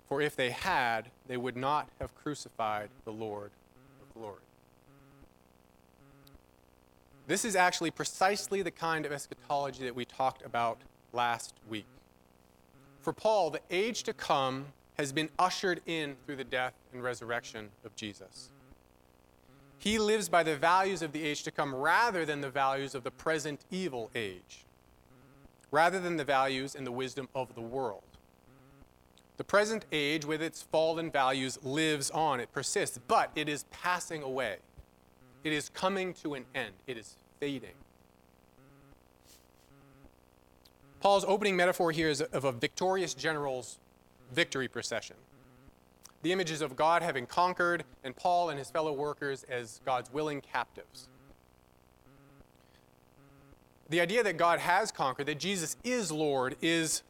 for 0.08 0.20
if 0.20 0.34
they 0.34 0.50
had, 0.50 1.10
they 1.28 1.36
would 1.36 1.56
not 1.56 1.88
have 2.00 2.14
crucified 2.16 2.88
the 3.04 3.12
Lord 3.12 3.50
of 4.02 4.20
glory. 4.20 4.40
This 7.26 7.44
is 7.44 7.56
actually 7.56 7.90
precisely 7.90 8.60
the 8.62 8.70
kind 8.70 9.06
of 9.06 9.12
eschatology 9.12 9.84
that 9.84 9.94
we 9.94 10.04
talked 10.04 10.44
about 10.44 10.78
last 11.12 11.54
week. 11.68 11.86
For 13.00 13.12
Paul, 13.12 13.50
the 13.50 13.60
age 13.70 14.02
to 14.04 14.12
come 14.12 14.66
has 14.98 15.12
been 15.12 15.28
ushered 15.38 15.80
in 15.86 16.16
through 16.24 16.36
the 16.36 16.44
death 16.44 16.74
and 16.92 17.02
resurrection 17.02 17.70
of 17.84 17.96
Jesus. 17.96 18.50
He 19.78 19.98
lives 19.98 20.28
by 20.28 20.42
the 20.42 20.56
values 20.56 21.02
of 21.02 21.12
the 21.12 21.24
age 21.24 21.42
to 21.44 21.50
come 21.50 21.74
rather 21.74 22.24
than 22.24 22.40
the 22.40 22.50
values 22.50 22.94
of 22.94 23.04
the 23.04 23.10
present 23.10 23.60
evil 23.70 24.10
age, 24.14 24.64
rather 25.70 26.00
than 26.00 26.16
the 26.16 26.24
values 26.24 26.74
and 26.74 26.86
the 26.86 26.92
wisdom 26.92 27.28
of 27.34 27.54
the 27.54 27.60
world. 27.60 28.02
The 29.36 29.44
present 29.44 29.84
age, 29.90 30.24
with 30.24 30.40
its 30.40 30.62
fallen 30.62 31.10
values, 31.10 31.58
lives 31.62 32.10
on, 32.10 32.38
it 32.38 32.52
persists, 32.52 32.98
but 33.08 33.30
it 33.34 33.48
is 33.48 33.64
passing 33.70 34.22
away. 34.22 34.58
It 35.44 35.52
is 35.52 35.68
coming 35.68 36.14
to 36.14 36.34
an 36.34 36.46
end, 36.54 36.72
it 36.86 36.96
is 36.96 37.16
fading. 37.38 37.74
Paul's 41.00 41.24
opening 41.26 41.54
metaphor 41.54 41.92
here 41.92 42.08
is 42.08 42.22
of 42.22 42.44
a 42.44 42.52
victorious 42.52 43.12
general's 43.12 43.78
victory 44.32 44.68
procession. 44.68 45.16
The 46.22 46.32
images 46.32 46.62
of 46.62 46.76
God 46.76 47.02
having 47.02 47.26
conquered, 47.26 47.84
and 48.02 48.16
Paul 48.16 48.48
and 48.48 48.58
his 48.58 48.70
fellow 48.70 48.94
workers 48.94 49.44
as 49.50 49.82
God's 49.84 50.10
willing 50.10 50.40
captives. 50.40 51.08
The 53.90 54.00
idea 54.00 54.22
that 54.22 54.38
God 54.38 54.60
has 54.60 54.90
conquered, 54.90 55.26
that 55.26 55.38
Jesus 55.38 55.76
is 55.84 56.10
Lord, 56.10 56.56
is 56.62 57.02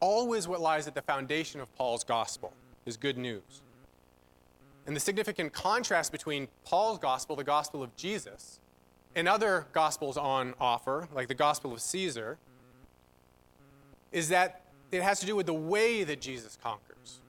always 0.00 0.46
what 0.46 0.60
lies 0.60 0.86
at 0.86 0.94
the 0.94 1.00
foundation 1.00 1.58
of 1.62 1.74
Paul's 1.74 2.04
gospel, 2.04 2.52
his 2.84 2.98
good 2.98 3.16
news. 3.16 3.62
And 4.88 4.96
the 4.96 5.00
significant 5.00 5.52
contrast 5.52 6.12
between 6.12 6.48
Paul's 6.64 6.98
gospel, 6.98 7.36
the 7.36 7.44
gospel 7.44 7.82
of 7.82 7.94
Jesus, 7.94 8.58
and 9.14 9.28
other 9.28 9.66
gospels 9.74 10.16
on 10.16 10.54
offer, 10.58 11.08
like 11.14 11.28
the 11.28 11.34
gospel 11.34 11.74
of 11.74 11.82
Caesar, 11.82 12.38
is 14.12 14.30
that 14.30 14.62
it 14.90 15.02
has 15.02 15.20
to 15.20 15.26
do 15.26 15.36
with 15.36 15.44
the 15.44 15.52
way 15.52 16.04
that 16.04 16.22
Jesus 16.22 16.56
conquers. 16.62 17.20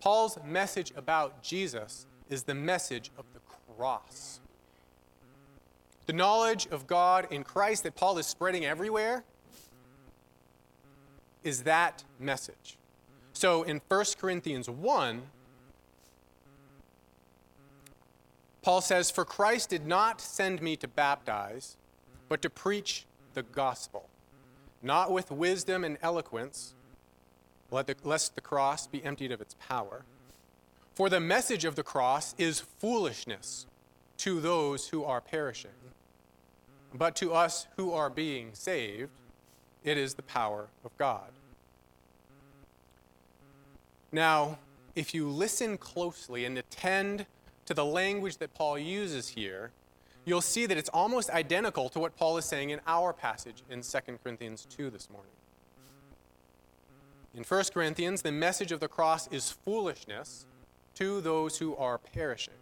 Paul's 0.00 0.38
message 0.42 0.94
about 0.96 1.42
Jesus 1.42 2.06
is 2.30 2.44
the 2.44 2.54
message 2.54 3.10
of 3.18 3.26
the 3.34 3.40
cross. 3.76 4.40
The 6.06 6.14
knowledge 6.14 6.68
of 6.70 6.86
God 6.86 7.28
in 7.30 7.44
Christ 7.44 7.82
that 7.82 7.96
Paul 7.96 8.16
is 8.16 8.26
spreading 8.26 8.64
everywhere 8.64 9.24
is 11.44 11.64
that 11.64 12.02
message. 12.18 12.78
So 13.34 13.62
in 13.62 13.82
1 13.88 14.04
Corinthians 14.18 14.70
1, 14.70 15.22
Paul 18.62 18.80
says, 18.80 19.10
For 19.10 19.24
Christ 19.24 19.70
did 19.70 19.86
not 19.86 20.20
send 20.20 20.60
me 20.60 20.76
to 20.76 20.88
baptize, 20.88 21.76
but 22.28 22.42
to 22.42 22.50
preach 22.50 23.06
the 23.34 23.42
gospel 23.42 24.10
not 24.82 25.12
with 25.12 25.30
wisdom 25.30 25.84
and 25.84 25.98
eloquence, 26.02 26.74
lest 27.70 28.34
the 28.34 28.40
cross 28.40 28.86
be 28.86 29.04
emptied 29.04 29.32
of 29.32 29.40
its 29.40 29.54
power. 29.54 30.04
For 30.94 31.08
the 31.08 31.20
message 31.20 31.64
of 31.64 31.76
the 31.76 31.82
cross 31.82 32.34
is 32.38 32.60
foolishness 32.60 33.66
to 34.18 34.40
those 34.40 34.88
who 34.88 35.04
are 35.04 35.20
perishing, 35.20 35.70
but 36.92 37.14
to 37.16 37.32
us 37.32 37.66
who 37.76 37.92
are 37.92 38.10
being 38.10 38.50
saved, 38.54 39.10
it 39.84 39.96
is 39.96 40.14
the 40.14 40.22
power 40.22 40.68
of 40.84 40.96
God. 40.98 41.30
Now, 44.12 44.58
if 44.96 45.14
you 45.14 45.28
listen 45.28 45.78
closely 45.78 46.44
and 46.44 46.58
attend 46.58 47.26
to 47.70 47.74
the 47.74 47.84
language 47.84 48.38
that 48.38 48.52
Paul 48.52 48.80
uses 48.80 49.28
here, 49.28 49.70
you'll 50.24 50.40
see 50.40 50.66
that 50.66 50.76
it's 50.76 50.88
almost 50.88 51.30
identical 51.30 51.88
to 51.90 52.00
what 52.00 52.16
Paul 52.16 52.36
is 52.36 52.44
saying 52.44 52.70
in 52.70 52.80
our 52.84 53.12
passage 53.12 53.62
in 53.70 53.82
2 53.82 53.98
Corinthians 54.24 54.66
2 54.70 54.90
this 54.90 55.08
morning. 55.08 55.30
In 57.32 57.44
1 57.44 57.64
Corinthians, 57.72 58.22
the 58.22 58.32
message 58.32 58.72
of 58.72 58.80
the 58.80 58.88
cross 58.88 59.28
is 59.28 59.52
foolishness 59.52 60.46
to 60.96 61.20
those 61.20 61.58
who 61.58 61.76
are 61.76 61.98
perishing. 61.98 62.54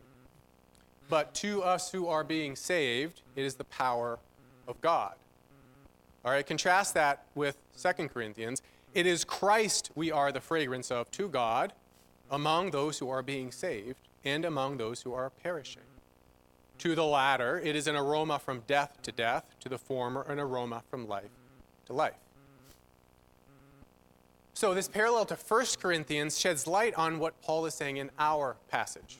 But 1.09 1.33
to 1.37 1.62
us 1.62 1.91
who 1.91 2.07
are 2.07 2.23
being 2.23 2.55
saved, 2.55 3.23
it 3.35 3.47
is 3.47 3.55
the 3.55 3.65
power 3.65 4.19
of 4.67 4.79
God. 4.83 5.15
All 6.23 6.33
right, 6.33 6.47
contrast 6.47 6.93
that 6.93 7.25
with 7.35 7.57
2 7.83 8.09
Corinthians. 8.09 8.61
It 8.93 9.07
is 9.07 9.25
Christ 9.25 9.91
we 9.95 10.12
are 10.12 10.33
the 10.33 10.43
fragrance 10.43 10.91
of 10.91 11.11
to 11.12 11.31
God, 11.31 11.73
among 12.31 12.73
those 12.73 12.99
who 12.99 13.09
are 13.09 13.23
being 13.23 13.50
saved 13.50 14.08
and 14.25 14.45
among 14.45 14.77
those 14.77 15.03
who 15.03 15.13
are 15.13 15.31
perishing. 15.31 15.83
To 16.79 16.95
the 16.95 17.05
latter, 17.05 17.59
it 17.59 17.75
is 17.75 17.87
an 17.87 17.97
aroma 17.97 18.39
from 18.39 18.63
death 18.67 18.99
to 19.03 19.13
death, 19.13 19.45
to 19.61 19.69
the 19.69 19.79
former, 19.79 20.23
an 20.23 20.39
aroma 20.39 20.83
from 20.91 21.09
life 21.09 21.31
to 21.87 21.93
life. 21.93 22.15
So, 24.55 24.75
this 24.75 24.89
parallel 24.89 25.25
to 25.27 25.37
1 25.37 25.67
Corinthians 25.81 26.39
sheds 26.39 26.67
light 26.67 26.95
on 26.95 27.19
what 27.19 27.41
Paul 27.43 27.67
is 27.67 27.75
saying 27.75 27.97
in 27.97 28.11
our 28.19 28.57
passage. 28.69 29.19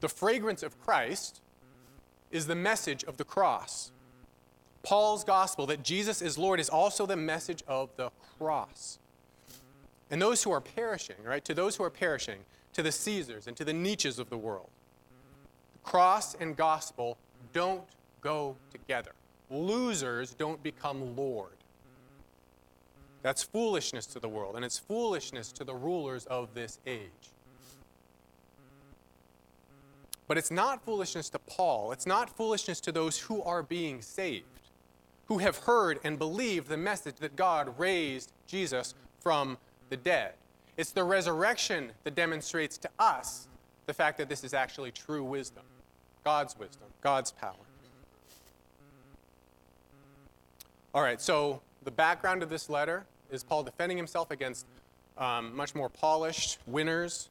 The 0.00 0.08
fragrance 0.08 0.62
of 0.62 0.80
Christ 0.80 1.40
is 2.30 2.46
the 2.46 2.54
message 2.54 3.02
of 3.04 3.16
the 3.16 3.24
cross. 3.24 3.90
Paul's 4.82 5.24
gospel 5.24 5.66
that 5.66 5.82
Jesus 5.82 6.22
is 6.22 6.38
Lord 6.38 6.60
is 6.60 6.68
also 6.68 7.06
the 7.06 7.16
message 7.16 7.64
of 7.66 7.90
the 7.96 8.10
cross. 8.38 9.00
And 10.10 10.22
those 10.22 10.44
who 10.44 10.52
are 10.52 10.60
perishing, 10.60 11.16
right, 11.24 11.44
to 11.44 11.54
those 11.54 11.74
who 11.76 11.82
are 11.82 11.90
perishing, 11.90 12.38
to 12.76 12.82
the 12.82 12.92
Caesars 12.92 13.46
and 13.46 13.56
to 13.56 13.64
the 13.64 13.72
Nietzsches 13.72 14.18
of 14.18 14.28
the 14.28 14.36
world, 14.36 14.68
the 15.72 15.78
cross 15.78 16.34
and 16.34 16.54
gospel 16.54 17.16
don't 17.54 17.88
go 18.20 18.54
together. 18.70 19.12
Losers 19.50 20.34
don't 20.34 20.62
become 20.62 21.16
Lord. 21.16 21.56
That's 23.22 23.42
foolishness 23.42 24.04
to 24.08 24.20
the 24.20 24.28
world, 24.28 24.56
and 24.56 24.64
it's 24.64 24.78
foolishness 24.78 25.52
to 25.52 25.64
the 25.64 25.74
rulers 25.74 26.26
of 26.26 26.52
this 26.52 26.78
age. 26.86 27.32
But 30.28 30.36
it's 30.36 30.50
not 30.50 30.84
foolishness 30.84 31.30
to 31.30 31.38
Paul. 31.38 31.92
It's 31.92 32.06
not 32.06 32.28
foolishness 32.28 32.78
to 32.80 32.92
those 32.92 33.18
who 33.18 33.42
are 33.42 33.62
being 33.62 34.02
saved, 34.02 34.44
who 35.28 35.38
have 35.38 35.56
heard 35.56 35.98
and 36.04 36.18
believed 36.18 36.68
the 36.68 36.76
message 36.76 37.16
that 37.20 37.36
God 37.36 37.78
raised 37.78 38.32
Jesus 38.46 38.94
from 39.20 39.56
the 39.88 39.96
dead. 39.96 40.34
It's 40.76 40.90
the 40.90 41.04
resurrection 41.04 41.92
that 42.04 42.14
demonstrates 42.14 42.76
to 42.78 42.90
us 42.98 43.48
the 43.86 43.94
fact 43.94 44.18
that 44.18 44.28
this 44.28 44.44
is 44.44 44.52
actually 44.52 44.90
true 44.90 45.24
wisdom, 45.24 45.62
God's 46.24 46.58
wisdom, 46.58 46.88
God's 47.00 47.32
power. 47.32 47.54
All 50.94 51.02
right, 51.02 51.20
so 51.20 51.60
the 51.84 51.90
background 51.90 52.42
of 52.42 52.48
this 52.48 52.68
letter 52.68 53.04
is 53.30 53.42
Paul 53.42 53.62
defending 53.62 53.96
himself 53.96 54.30
against 54.30 54.66
um, 55.18 55.54
much 55.54 55.74
more 55.74 55.88
polished 55.88 56.58
winners. 56.66 57.28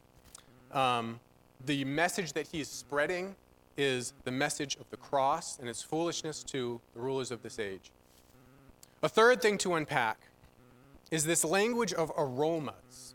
Um, 0.71 1.19
the 1.65 1.83
message 1.85 2.33
that 2.33 2.47
he's 2.47 2.67
spreading 2.67 3.35
is 3.77 4.13
the 4.23 4.31
message 4.31 4.75
of 4.77 4.89
the 4.89 4.97
cross 4.97 5.59
and 5.59 5.67
its 5.67 5.81
foolishness 5.81 6.43
to 6.43 6.79
the 6.93 6.99
rulers 6.99 7.31
of 7.31 7.43
this 7.43 7.59
age. 7.59 7.91
A 9.03 9.09
third 9.09 9.41
thing 9.41 9.57
to 9.59 9.75
unpack 9.75 10.19
is 11.11 11.25
this 11.25 11.43
language 11.43 11.93
of 11.93 12.11
aromas. 12.17 13.14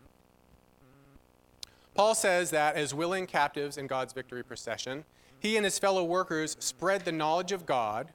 Paul 1.93 2.15
says 2.15 2.51
that 2.51 2.75
as 2.75 2.93
willing 2.93 3.27
captives 3.27 3.77
in 3.77 3.87
God's 3.87 4.13
victory 4.13 4.43
procession, 4.43 5.03
he 5.39 5.57
and 5.57 5.65
his 5.65 5.79
fellow 5.79 6.03
workers 6.03 6.55
spread 6.59 7.03
the 7.03 7.11
knowledge 7.11 7.51
of 7.51 7.65
God 7.65 8.11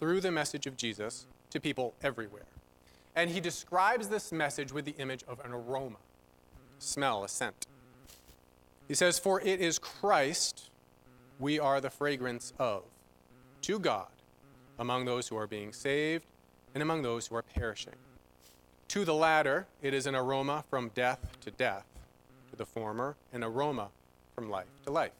through 0.00 0.20
the 0.20 0.30
message 0.30 0.66
of 0.66 0.76
Jesus 0.76 1.26
to 1.50 1.60
people 1.60 1.94
everywhere. 2.02 2.46
And 3.14 3.30
he 3.30 3.40
describes 3.40 4.08
this 4.08 4.32
message 4.32 4.72
with 4.72 4.84
the 4.84 4.94
image 4.98 5.24
of 5.28 5.40
an 5.40 5.52
aroma, 5.52 5.96
smell, 6.78 7.24
a 7.24 7.28
scent. 7.28 7.66
He 8.88 8.94
says, 8.94 9.18
For 9.18 9.40
it 9.40 9.60
is 9.60 9.78
Christ 9.78 10.70
we 11.38 11.58
are 11.58 11.80
the 11.80 11.90
fragrance 11.90 12.52
of 12.58 12.82
to 13.62 13.78
God 13.78 14.08
among 14.78 15.04
those 15.04 15.28
who 15.28 15.36
are 15.36 15.46
being 15.46 15.72
saved 15.72 16.24
and 16.74 16.82
among 16.82 17.02
those 17.02 17.26
who 17.26 17.36
are 17.36 17.42
perishing. 17.42 17.94
To 18.88 19.04
the 19.04 19.14
latter, 19.14 19.66
it 19.82 19.94
is 19.94 20.06
an 20.06 20.14
aroma 20.14 20.64
from 20.70 20.90
death 20.94 21.36
to 21.40 21.50
death, 21.50 21.84
to 22.56 22.64
the 22.64 22.66
former, 22.66 23.16
an 23.32 23.44
aroma 23.44 23.88
from 24.34 24.50
life 24.50 24.66
to 24.84 24.90
life. 24.90 25.12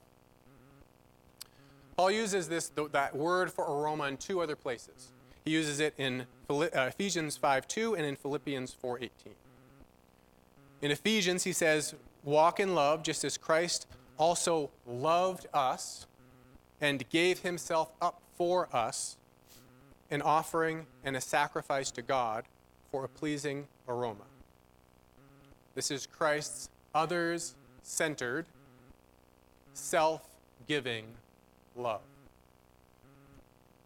Paul 1.96 2.10
uses 2.10 2.48
this, 2.48 2.70
that 2.92 3.16
word 3.16 3.50
for 3.50 3.64
aroma 3.64 4.04
in 4.04 4.16
two 4.16 4.40
other 4.40 4.56
places. 4.56 5.12
He 5.44 5.50
uses 5.52 5.80
it 5.80 5.94
in 5.96 6.26
uh, 6.50 6.66
Ephesians 6.74 7.38
5:2 7.38 7.96
and 7.96 8.04
in 8.04 8.16
Philippians 8.16 8.76
4:18. 8.82 9.10
In 10.82 10.90
Ephesians, 10.90 11.44
he 11.44 11.52
says, 11.52 11.94
Walk 12.22 12.60
in 12.60 12.74
love, 12.74 13.02
just 13.02 13.24
as 13.24 13.38
Christ 13.38 13.86
also 14.18 14.70
loved 14.86 15.46
us 15.54 16.06
and 16.80 17.08
gave 17.08 17.40
himself 17.40 17.92
up 18.02 18.20
for 18.36 18.68
us, 18.74 19.16
an 20.10 20.20
offering 20.20 20.86
and 21.04 21.16
a 21.16 21.20
sacrifice 21.20 21.90
to 21.92 22.02
God 22.02 22.44
for 22.90 23.04
a 23.04 23.08
pleasing 23.08 23.68
aroma. 23.88 24.24
This 25.74 25.90
is 25.90 26.06
Christ's 26.06 26.68
others 26.96 27.54
centered, 27.82 28.46
self 29.74 30.22
giving 30.66 31.04
love. 31.76 32.00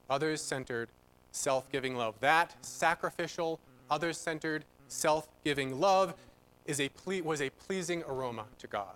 Others 0.08 0.40
centered, 0.40 0.88
self 1.32 1.70
giving 1.72 1.96
love. 1.96 2.14
That 2.20 2.54
sacrificial, 2.64 3.58
others 3.90 4.16
centered, 4.16 4.64
self 4.86 5.28
giving 5.44 5.80
love 5.80 6.14
is 6.66 6.80
a 6.80 6.88
ple- 6.88 7.22
was 7.22 7.42
a 7.42 7.50
pleasing 7.50 8.04
aroma 8.08 8.44
to 8.58 8.68
God. 8.68 8.94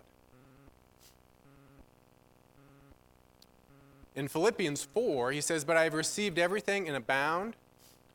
In 4.14 4.28
Philippians 4.28 4.84
4, 4.94 5.32
he 5.32 5.40
says, 5.40 5.64
But 5.64 5.76
I 5.76 5.82
have 5.82 5.94
received 5.94 6.38
everything 6.38 6.86
in 6.86 6.94
abound 6.94 7.56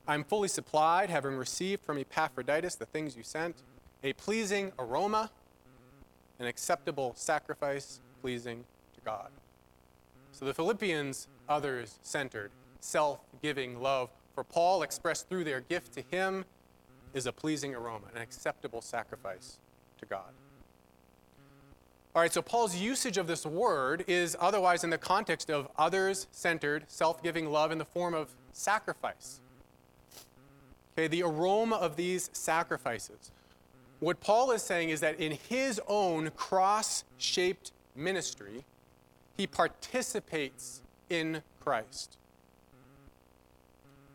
I'm 0.07 0.23
fully 0.23 0.47
supplied, 0.47 1.12
having 1.12 1.35
received 1.35 1.83
from 1.83 1.99
Epaphroditus 1.99 2.73
the 2.73 2.88
things 2.88 3.15
you 3.15 3.21
sent, 3.21 3.57
a 4.03 4.13
pleasing 4.13 4.71
aroma, 4.79 5.29
an 6.39 6.47
acceptable 6.47 7.13
sacrifice, 7.15 7.99
pleasing 8.21 8.63
to 8.95 9.02
God. 9.02 9.30
So 10.32 10.45
the 10.45 10.54
Philippians, 10.54 11.28
others 11.47 11.99
centered, 12.02 12.52
self 12.80 13.19
giving 13.41 13.82
love 13.82 14.10
for 14.34 14.43
Paul, 14.43 14.84
expressed 14.84 15.28
through 15.28 15.43
their 15.43 15.62
gift 15.62 15.93
to 15.93 16.04
him, 16.10 16.45
is 17.13 17.25
a 17.25 17.32
pleasing 17.32 17.75
aroma, 17.75 18.08
an 18.15 18.21
acceptable 18.21 18.82
sacrifice 18.82 19.58
to 19.99 20.06
God. 20.06 20.32
All 22.15 22.21
right, 22.21 22.34
so 22.34 22.41
Paul's 22.41 22.75
usage 22.75 23.17
of 23.17 23.28
this 23.28 23.45
word 23.45 24.04
is 24.08 24.36
otherwise 24.39 24.84
in 24.84 24.89
the 24.89 24.97
context 24.97 25.49
of 25.49 25.67
others 25.78 26.28
centered, 26.32 26.86
self 26.88 27.21
giving 27.21 27.52
love 27.52 27.71
in 27.71 27.78
the 27.78 27.86
form 27.86 28.13
of 28.13 28.34
sacrifice. 28.52 29.41
Okay, 30.97 31.08
the 31.08 31.23
aroma 31.23 31.75
of 31.75 31.95
these 31.95 32.30
sacrifices. 32.34 33.32
What 33.99 34.21
Paul 34.21 34.51
is 34.51 34.62
saying 34.62 34.89
is 34.89 35.01
that 35.01 35.19
in 35.19 35.38
his 35.49 35.81
own 35.88 36.31
cross 36.31 37.03
shaped 37.17 37.71
ministry, 37.95 38.63
he 39.35 39.45
participates 39.45 40.81
in 41.09 41.41
Christ. 41.59 42.17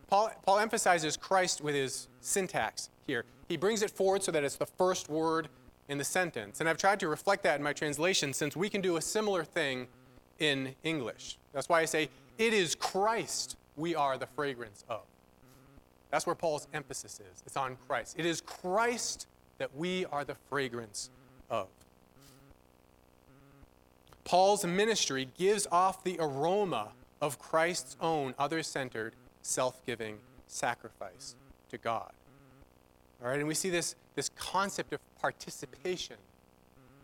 Paul, 0.09 0.31
Paul 0.45 0.59
emphasizes 0.59 1.17
Christ 1.17 1.61
with 1.61 1.75
his 1.75 2.09
syntax 2.21 2.89
here. 3.07 3.25
He 3.49 3.57
brings 3.57 3.83
it 3.83 3.91
forward 3.91 4.23
so 4.23 4.33
that 4.33 4.45
it's 4.45 4.57
the 4.57 4.67
first 4.67 5.09
word 5.09 5.49
in 5.89 5.99
the 5.99 6.05
sentence. 6.05 6.61
And 6.61 6.69
I've 6.69 6.79
tried 6.79 7.01
to 7.01 7.09
reflect 7.09 7.43
that 7.43 7.57
in 7.57 7.63
my 7.63 7.73
translation 7.73 8.33
since 8.33 8.57
we 8.57 8.71
can 8.71 8.81
do 8.81 8.97
a 8.97 9.03
similar 9.03 9.45
thing 9.45 9.89
in 10.39 10.75
English. 10.83 11.39
That's 11.53 11.69
why 11.69 11.81
I 11.81 11.85
say, 11.85 12.09
it 12.39 12.53
is 12.55 12.75
Christ 12.75 13.57
we 13.77 13.95
are 13.95 14.17
the 14.17 14.27
fragrance 14.27 14.85
of. 14.89 15.03
That's 16.11 16.27
where 16.27 16.35
Paul's 16.35 16.69
emphasis 16.73 17.21
is. 17.21 17.43
It's 17.45 17.57
on 17.57 17.77
Christ. 17.89 18.17
It 18.19 18.25
is 18.25 18.41
Christ 18.41 19.27
that 19.59 19.75
we 19.77 20.05
are 20.07 20.25
the 20.25 20.37
fragrance 20.49 21.11
of. 21.51 21.69
Paul's 24.25 24.65
ministry 24.65 25.29
gives 25.37 25.67
off 25.71 26.03
the 26.03 26.17
aroma 26.19 26.93
of 27.21 27.39
Christ's 27.39 27.97
own 28.01 28.35
other 28.39 28.63
centered, 28.63 29.15
self 29.43 29.85
giving 29.85 30.19
sacrifice 30.47 31.37
to 31.71 31.79
God. 31.79 32.13
All 33.23 33.29
right, 33.29 33.39
and 33.39 33.49
we 33.49 33.55
see 33.55 33.71
this, 33.71 33.95
this 34.15 34.31
concept 34.31 34.93
of 34.93 35.01
participation 35.21 36.17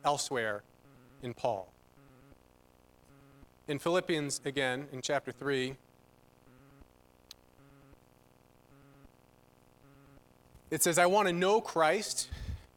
elsewhere 0.05 0.63
in 1.23 1.35
Paul. 1.35 1.73
In 3.69 3.79
Philippians, 3.79 4.41
again, 4.45 4.89
in 4.93 5.01
chapter 5.01 5.31
3, 5.31 5.77
It 10.71 10.83
says, 10.83 10.99
I 10.99 11.07
want 11.07 11.27
to 11.29 11.33
know 11.33 11.61
Christ, 11.61 12.29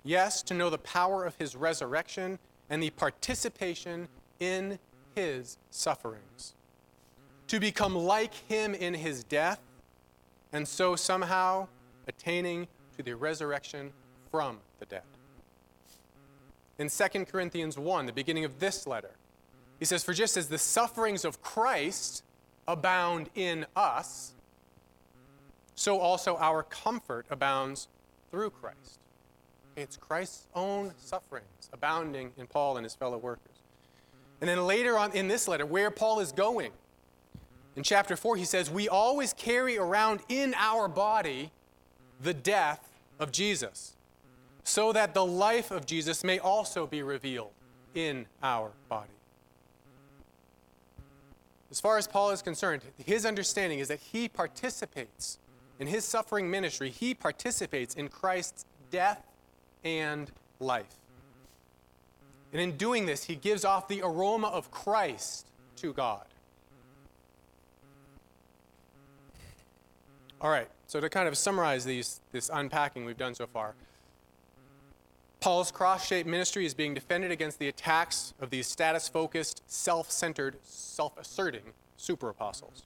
yes, 0.04 0.42
to 0.44 0.54
know 0.54 0.70
the 0.70 0.80
power 0.80 1.24
of 1.26 1.36
his 1.36 1.56
resurrection 1.56 2.40
and 2.70 2.82
the 2.82 2.90
participation 2.90 4.08
in 4.40 4.80
his 5.16 5.58
sufferings, 5.70 6.56
to 7.48 7.60
become 7.60 7.96
like 7.96 8.34
him 8.34 8.74
in 8.74 8.96
his 8.96 9.24
death, 9.24 9.62
and 10.52 10.68
so 10.68 10.96
somehow 10.96 11.68
attaining 12.08 12.68
to 12.98 13.04
the 13.04 13.16
resurrection 13.16 13.92
from 14.32 14.58
the 14.80 14.86
dead. 14.86 15.04
In 16.80 16.90
2 16.90 17.26
Corinthians 17.26 17.78
1, 17.78 18.08
the 18.08 18.14
beginning 18.14 18.46
of 18.46 18.60
this 18.60 18.88
letter, 18.88 19.12
he 19.80 19.86
says, 19.86 20.04
For 20.04 20.14
just 20.14 20.38
as 20.38 20.48
the 20.48 20.58
sufferings 20.58 21.24
of 21.24 21.42
Christ 21.42 22.24
abound 22.68 23.30
in 23.36 23.66
us, 23.76 24.34
so 25.76 26.00
also 26.00 26.38
our 26.38 26.64
comfort 26.64 27.26
abounds 27.30 27.88
through 28.32 28.52
Christ. 28.52 29.00
It's 29.76 29.98
Christ's 29.98 30.48
own 30.54 30.92
sufferings 30.98 31.70
abounding 31.72 32.32
in 32.38 32.48
Paul 32.48 32.78
and 32.78 32.84
his 32.84 32.94
fellow 32.94 33.18
workers. 33.18 33.56
And 34.42 34.50
then 34.50 34.66
later 34.68 34.98
on 34.98 35.12
in 35.14 35.28
this 35.28 35.48
letter, 35.48 35.66
where 35.66 35.90
Paul 35.90 36.20
is 36.20 36.32
going, 36.32 36.72
in 37.76 37.84
chapter 37.84 38.16
4, 38.16 38.36
he 38.36 38.46
says, 38.46 38.70
We 38.70 38.88
always 38.88 39.34
carry 39.34 39.78
around 39.78 40.20
in 40.30 40.54
our 40.56 40.88
body 40.88 41.52
the 42.22 42.34
death 42.34 42.90
of 43.20 43.32
Jesus, 43.32 43.96
so 44.64 44.94
that 44.94 45.14
the 45.14 45.26
life 45.26 45.72
of 45.72 45.86
Jesus 45.86 46.24
may 46.24 46.40
also 46.40 46.86
be 46.86 47.02
revealed 47.02 47.52
in 47.96 48.28
our 48.44 48.72
body. 48.90 49.10
As 51.72 51.80
far 51.80 51.98
as 51.98 52.08
Paul 52.08 52.30
is 52.30 52.44
concerned, 52.44 52.84
his 53.04 53.26
understanding 53.26 53.80
is 53.80 53.88
that 53.88 54.00
he 54.00 54.30
participates 54.30 55.40
in 55.84 55.88
his 55.88 56.06
suffering 56.06 56.50
ministry, 56.50 56.90
he 56.90 57.14
participates 57.14 57.96
in 57.96 58.08
Christ's 58.08 58.64
death 58.90 59.22
and 59.84 60.32
life. 60.62 60.96
And 62.54 62.62
in 62.62 62.78
doing 62.78 63.06
this, 63.06 63.26
he 63.26 63.36
gives 63.36 63.66
off 63.66 63.90
the 63.90 64.02
aroma 64.02 64.48
of 64.48 64.72
Christ 64.72 65.46
to 65.76 65.92
God. 65.92 66.24
All 70.40 70.50
right, 70.50 70.70
so 70.88 71.02
to 71.02 71.10
kind 71.10 71.28
of 71.28 71.38
summarize 71.38 71.84
these, 71.84 72.22
this 72.32 72.50
unpacking 72.54 73.04
we've 73.04 73.18
done 73.18 73.36
so 73.36 73.46
far, 73.46 73.76
Paul's 75.42 75.70
cross 75.70 76.08
shaped 76.08 76.30
ministry 76.30 76.66
is 76.66 76.74
being 76.74 76.94
defended 76.94 77.30
against 77.30 77.60
the 77.60 77.68
attacks 77.68 78.34
of 78.40 78.52
these 78.52 78.68
status 78.68 79.10
focused, 79.10 79.64
self 79.68 80.10
centered, 80.10 80.56
self 80.64 81.18
asserting 81.18 81.74
super 81.98 82.30
apostles. 82.30 82.84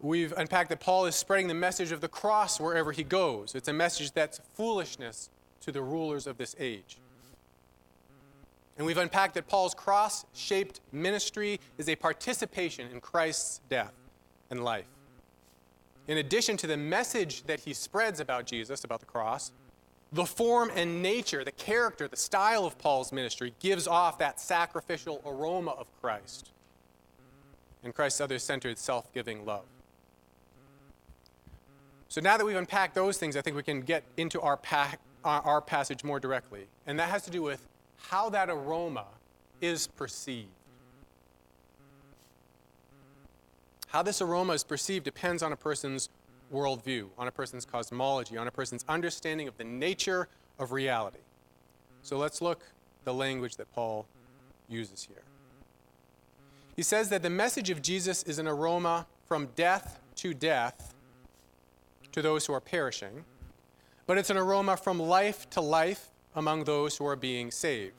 We've 0.00 0.32
unpacked 0.36 0.70
that 0.70 0.80
Paul 0.80 1.06
is 1.06 1.16
spreading 1.16 1.48
the 1.48 1.54
message 1.54 1.90
of 1.90 2.00
the 2.00 2.08
cross 2.08 2.60
wherever 2.60 2.92
he 2.92 3.02
goes. 3.02 3.54
It's 3.54 3.68
a 3.68 3.72
message 3.72 4.12
that's 4.12 4.40
foolishness 4.54 5.28
to 5.62 5.72
the 5.72 5.82
rulers 5.82 6.26
of 6.26 6.38
this 6.38 6.54
age. 6.58 6.98
And 8.76 8.86
we've 8.86 8.98
unpacked 8.98 9.34
that 9.34 9.48
Paul's 9.48 9.74
cross 9.74 10.24
shaped 10.34 10.80
ministry 10.92 11.58
is 11.78 11.88
a 11.88 11.96
participation 11.96 12.88
in 12.92 13.00
Christ's 13.00 13.60
death 13.68 13.92
and 14.50 14.62
life. 14.62 14.86
In 16.06 16.18
addition 16.18 16.56
to 16.58 16.68
the 16.68 16.76
message 16.76 17.42
that 17.44 17.60
he 17.60 17.74
spreads 17.74 18.20
about 18.20 18.46
Jesus, 18.46 18.84
about 18.84 19.00
the 19.00 19.06
cross, 19.06 19.50
the 20.12 20.24
form 20.24 20.70
and 20.74 21.02
nature, 21.02 21.44
the 21.44 21.52
character, 21.52 22.06
the 22.06 22.16
style 22.16 22.64
of 22.64 22.78
Paul's 22.78 23.12
ministry 23.12 23.52
gives 23.58 23.88
off 23.88 24.16
that 24.18 24.40
sacrificial 24.40 25.20
aroma 25.26 25.72
of 25.72 25.86
Christ 26.00 26.50
and 27.82 27.94
Christ's 27.94 28.20
other 28.20 28.38
centered, 28.38 28.78
self 28.78 29.12
giving 29.12 29.44
love. 29.44 29.64
So 32.18 32.22
now 32.22 32.36
that 32.36 32.44
we've 32.44 32.56
unpacked 32.56 32.96
those 32.96 33.16
things, 33.16 33.36
I 33.36 33.42
think 33.42 33.54
we 33.54 33.62
can 33.62 33.80
get 33.80 34.02
into 34.16 34.40
our, 34.40 34.58
our, 35.24 35.40
our 35.42 35.60
passage 35.60 36.02
more 36.02 36.18
directly. 36.18 36.66
And 36.84 36.98
that 36.98 37.10
has 37.10 37.22
to 37.26 37.30
do 37.30 37.42
with 37.42 37.62
how 37.96 38.28
that 38.30 38.50
aroma 38.50 39.04
is 39.60 39.86
perceived. 39.86 40.48
How 43.86 44.02
this 44.02 44.20
aroma 44.20 44.54
is 44.54 44.64
perceived 44.64 45.04
depends 45.04 45.44
on 45.44 45.52
a 45.52 45.56
person's 45.56 46.08
worldview, 46.52 47.06
on 47.16 47.28
a 47.28 47.30
person's 47.30 47.64
cosmology, 47.64 48.36
on 48.36 48.48
a 48.48 48.50
person's 48.50 48.84
understanding 48.88 49.46
of 49.46 49.56
the 49.56 49.62
nature 49.62 50.26
of 50.58 50.72
reality. 50.72 51.20
So 52.02 52.18
let's 52.18 52.42
look 52.42 52.64
the 53.04 53.14
language 53.14 53.54
that 53.58 53.72
Paul 53.72 54.06
uses 54.68 55.04
here. 55.04 55.22
He 56.74 56.82
says 56.82 57.10
that 57.10 57.22
the 57.22 57.30
message 57.30 57.70
of 57.70 57.80
Jesus 57.80 58.24
is 58.24 58.40
an 58.40 58.48
aroma 58.48 59.06
from 59.28 59.50
death 59.54 60.00
to 60.16 60.34
death 60.34 60.96
to 62.12 62.22
those 62.22 62.46
who 62.46 62.52
are 62.52 62.60
perishing, 62.60 63.24
but 64.06 64.18
it's 64.18 64.30
an 64.30 64.36
aroma 64.36 64.76
from 64.76 64.98
life 64.98 65.48
to 65.50 65.60
life 65.60 66.10
among 66.34 66.64
those 66.64 66.96
who 66.96 67.06
are 67.06 67.16
being 67.16 67.50
saved. 67.50 67.94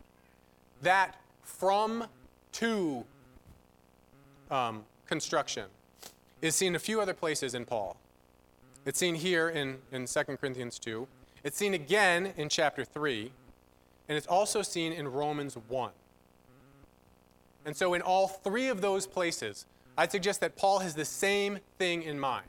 That 0.81 1.19
from 1.43 2.05
to 2.53 3.05
um, 4.49 4.85
construction 5.05 5.65
is 6.41 6.55
seen 6.55 6.75
a 6.75 6.79
few 6.79 7.01
other 7.01 7.13
places 7.13 7.53
in 7.53 7.65
Paul. 7.65 7.97
It's 8.85 8.97
seen 8.97 9.15
here 9.15 9.49
in, 9.49 9.77
in 9.91 10.05
2 10.05 10.23
Corinthians 10.37 10.79
2. 10.79 11.07
It's 11.43 11.57
seen 11.57 11.73
again 11.73 12.33
in 12.37 12.49
chapter 12.49 12.85
3. 12.85 13.31
And 14.07 14.17
it's 14.17 14.27
also 14.27 14.61
seen 14.61 14.91
in 14.93 15.07
Romans 15.07 15.55
1. 15.67 15.91
And 17.65 17.75
so, 17.75 17.93
in 17.93 18.01
all 18.01 18.27
three 18.27 18.67
of 18.67 18.81
those 18.81 19.05
places, 19.05 19.65
I'd 19.97 20.11
suggest 20.11 20.39
that 20.41 20.55
Paul 20.55 20.79
has 20.79 20.95
the 20.95 21.05
same 21.05 21.59
thing 21.77 22.01
in 22.03 22.19
mind. 22.19 22.47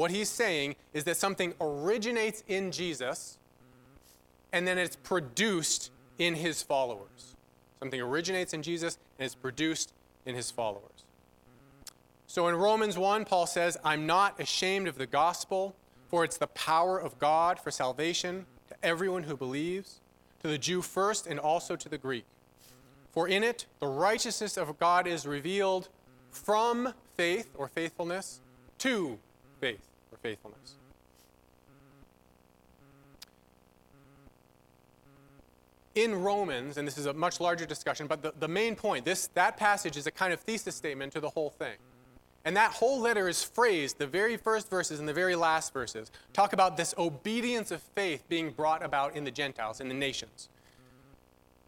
What 0.00 0.10
he's 0.10 0.30
saying 0.30 0.76
is 0.94 1.04
that 1.04 1.18
something 1.18 1.52
originates 1.60 2.42
in 2.48 2.72
Jesus 2.72 3.36
and 4.50 4.66
then 4.66 4.78
it's 4.78 4.96
produced 4.96 5.90
in 6.16 6.36
his 6.36 6.62
followers. 6.62 7.36
Something 7.80 8.00
originates 8.00 8.54
in 8.54 8.62
Jesus 8.62 8.96
and 9.18 9.26
is 9.26 9.34
produced 9.34 9.92
in 10.24 10.34
his 10.34 10.50
followers. 10.50 11.04
So 12.26 12.48
in 12.48 12.56
Romans 12.56 12.96
1, 12.96 13.26
Paul 13.26 13.46
says, 13.46 13.76
I'm 13.84 14.06
not 14.06 14.40
ashamed 14.40 14.88
of 14.88 14.96
the 14.96 15.04
gospel, 15.04 15.76
for 16.08 16.24
it's 16.24 16.38
the 16.38 16.46
power 16.46 16.98
of 16.98 17.18
God 17.18 17.60
for 17.60 17.70
salvation 17.70 18.46
to 18.68 18.76
everyone 18.82 19.24
who 19.24 19.36
believes, 19.36 20.00
to 20.40 20.48
the 20.48 20.56
Jew 20.56 20.80
first 20.80 21.26
and 21.26 21.38
also 21.38 21.76
to 21.76 21.90
the 21.90 21.98
Greek. 21.98 22.24
For 23.12 23.28
in 23.28 23.44
it, 23.44 23.66
the 23.80 23.86
righteousness 23.86 24.56
of 24.56 24.78
God 24.78 25.06
is 25.06 25.26
revealed 25.26 25.90
from 26.30 26.94
faith 27.16 27.50
or 27.54 27.68
faithfulness 27.68 28.40
to 28.78 29.18
faith 29.60 29.89
or 30.12 30.18
faithfulness. 30.18 30.76
in 35.94 36.14
Romans, 36.14 36.76
and 36.76 36.86
this 36.86 36.96
is 36.98 37.06
a 37.06 37.12
much 37.12 37.40
larger 37.40 37.66
discussion, 37.66 38.06
but 38.06 38.22
the, 38.22 38.32
the 38.38 38.48
main 38.48 38.76
point, 38.76 39.04
this, 39.04 39.28
that 39.34 39.56
passage 39.56 39.96
is 39.96 40.06
a 40.06 40.10
kind 40.10 40.32
of 40.32 40.40
thesis 40.40 40.74
statement 40.74 41.12
to 41.12 41.20
the 41.20 41.30
whole 41.30 41.50
thing. 41.50 41.76
And 42.44 42.56
that 42.56 42.72
whole 42.72 43.00
letter 43.00 43.28
is 43.28 43.42
phrased, 43.42 43.98
the 43.98 44.06
very 44.06 44.36
first 44.36 44.70
verses 44.70 44.98
and 44.98 45.08
the 45.08 45.12
very 45.12 45.36
last 45.36 45.72
verses 45.74 46.10
talk 46.32 46.52
about 46.52 46.76
this 46.76 46.94
obedience 46.96 47.70
of 47.70 47.82
faith 47.82 48.24
being 48.28 48.50
brought 48.50 48.82
about 48.82 49.14
in 49.14 49.24
the 49.24 49.30
Gentiles, 49.30 49.80
in 49.80 49.88
the 49.88 49.94
nations. 49.94 50.48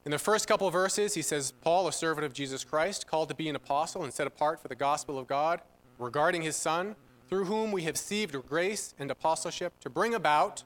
In 0.04 0.10
the 0.10 0.18
first 0.18 0.48
couple 0.48 0.66
of 0.66 0.72
verses, 0.72 1.14
he 1.14 1.22
says, 1.22 1.52
Paul, 1.60 1.86
a 1.86 1.92
servant 1.92 2.24
of 2.24 2.32
Jesus 2.32 2.64
Christ, 2.64 3.06
called 3.06 3.28
to 3.28 3.34
be 3.34 3.48
an 3.48 3.56
apostle 3.56 4.02
and 4.02 4.12
set 4.12 4.26
apart 4.26 4.60
for 4.60 4.68
the 4.68 4.74
gospel 4.74 5.18
of 5.18 5.26
God, 5.26 5.60
regarding 5.98 6.42
his 6.42 6.56
Son, 6.56 6.96
through 7.32 7.46
whom 7.46 7.72
we 7.72 7.84
have 7.84 7.94
received 7.94 8.36
grace 8.46 8.92
and 8.98 9.10
apostleship 9.10 9.72
to 9.80 9.88
bring 9.88 10.12
about 10.12 10.64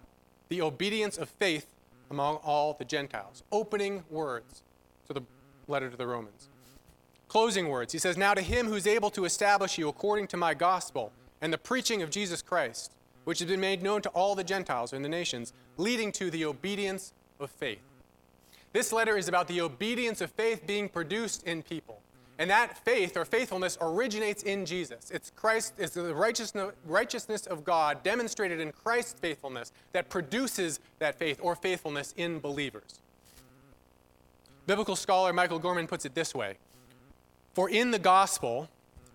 the 0.49 0.61
obedience 0.61 1.17
of 1.17 1.29
faith 1.29 1.69
among 2.11 2.35
all 2.39 2.73
the 2.73 2.85
Gentiles. 2.85 3.45
Opening 3.53 4.03
words 4.11 4.65
to 5.07 5.13
the 5.13 5.21
letter 5.69 5.89
to 5.89 5.97
the 5.97 6.09
Romans. 6.09 6.49
Closing 7.29 7.69
words. 7.69 7.93
He 7.93 8.01
says, 8.01 8.17
Now 8.17 8.35
to 8.35 8.43
him 8.43 8.67
who's 8.67 8.89
able 8.89 9.11
to 9.11 9.25
establish 9.25 9.79
you 9.79 9.89
according 9.89 10.27
to 10.27 10.37
my 10.37 10.55
gospel 10.55 11.13
and 11.41 11.53
the 11.53 11.59
preaching 11.59 12.03
of 12.03 12.11
Jesus 12.11 12.43
Christ, 12.43 12.91
which 13.23 13.39
has 13.39 13.49
been 13.49 13.61
made 13.61 13.81
known 13.81 14.03
to 14.03 14.09
all 14.09 14.35
the 14.35 14.43
Gentiles 14.43 14.93
and 14.93 15.05
the 15.05 15.09
nations, 15.09 15.53
leading 15.77 16.11
to 16.11 16.33
the 16.33 16.45
obedience 16.47 17.13
of 17.39 17.49
faith. 17.49 17.79
This 18.73 18.93
letter 18.93 19.17
is 19.17 19.29
about 19.29 19.47
the 19.47 19.61
obedience 19.61 20.21
of 20.21 20.33
faith 20.33 20.67
being 20.67 20.89
produced 20.89 21.45
in 21.45 21.63
people. 21.63 22.01
And 22.39 22.51
that 22.51 22.77
faith 22.85 23.17
or 23.17 23.25
faithfulness 23.25 23.79
originates 23.81 24.43
in 24.43 24.67
Jesus. 24.67 25.11
It's 25.11 25.31
Christ, 25.31 25.75
it's 25.79 25.95
the 25.95 26.15
righteousness 26.15 27.47
of 27.47 27.65
God 27.65 28.03
demonstrated 28.03 28.61
in 28.61 28.73
Christ's 28.73 29.19
faithfulness 29.19 29.73
that 29.93 30.11
produces 30.11 30.81
that 30.99 31.19
faith 31.19 31.39
or 31.43 31.57
faithfulness 31.57 32.13
in 32.17 32.39
believers. 32.39 33.01
Biblical 34.67 34.97
scholar 34.97 35.33
Michael 35.33 35.59
Gorman 35.59 35.87
puts 35.87 36.05
it 36.05 36.15
this 36.15 36.35
way 36.35 36.57
for 37.57 37.71
in 37.71 37.91
the 37.91 37.99
gospel, 37.99 38.69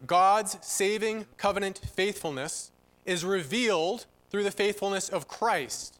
God's 0.07 0.57
saving 0.61 1.27
covenant 1.37 1.79
faithfulness 1.93 2.71
is 3.05 3.23
revealed 3.23 4.07
through 4.31 4.43
the 4.43 4.51
faithfulness 4.51 5.09
of 5.09 5.27
Christ 5.27 5.99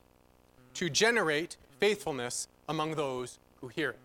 to 0.73 0.89
generate 0.89 1.57
faithfulness 1.79 2.47
among 2.67 2.95
those 2.95 3.37
who 3.59 3.67
hear 3.67 3.91
it. 3.91 3.99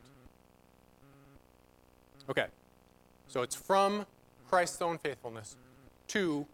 Okay, 2.29 2.47
so 3.29 3.43
it's 3.43 3.55
from 3.55 4.07
Christ's 4.49 4.81
own 4.83 4.99
faithfulness 4.99 5.57
to 6.09 6.47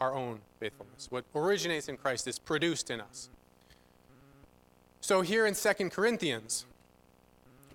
our 0.00 0.14
own 0.14 0.40
faithfulness. 0.58 1.08
What 1.10 1.24
originates 1.34 1.88
in 1.88 1.96
Christ 1.96 2.26
is 2.26 2.38
produced 2.38 2.90
in 2.90 3.00
us. 3.00 3.28
So 5.00 5.20
here 5.20 5.46
in 5.46 5.54
2 5.54 5.90
Corinthians, 5.90 6.64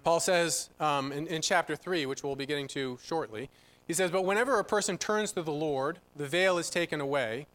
Paul 0.04 0.20
says 0.20 0.70
um, 0.80 1.12
in, 1.12 1.28
in 1.28 1.42
chapter 1.42 1.76
3, 1.76 2.06
which 2.06 2.24
we'll 2.24 2.36
be 2.36 2.46
getting 2.46 2.68
to 2.70 2.98
shortly, 3.04 3.50
he 3.88 3.94
says, 3.94 4.12
But 4.12 4.24
whenever 4.24 4.60
a 4.60 4.64
person 4.64 4.98
turns 4.98 5.32
to 5.34 5.42
the 5.42 5.52
Lord, 5.52 6.00
the 6.16 6.28
veil 6.28 6.58
is 6.58 6.70
taken 6.70 7.02
away. 7.02 7.48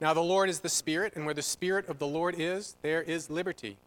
Now 0.00 0.12
the 0.12 0.22
Lord 0.22 0.48
is 0.48 0.60
the 0.60 0.68
Spirit, 0.68 1.14
and 1.16 1.24
where 1.24 1.34
the 1.34 1.42
Spirit 1.42 1.88
of 1.88 1.98
the 1.98 2.06
Lord 2.06 2.34
is, 2.38 2.76
there 2.82 3.02
is 3.02 3.30
liberty. 3.30 3.78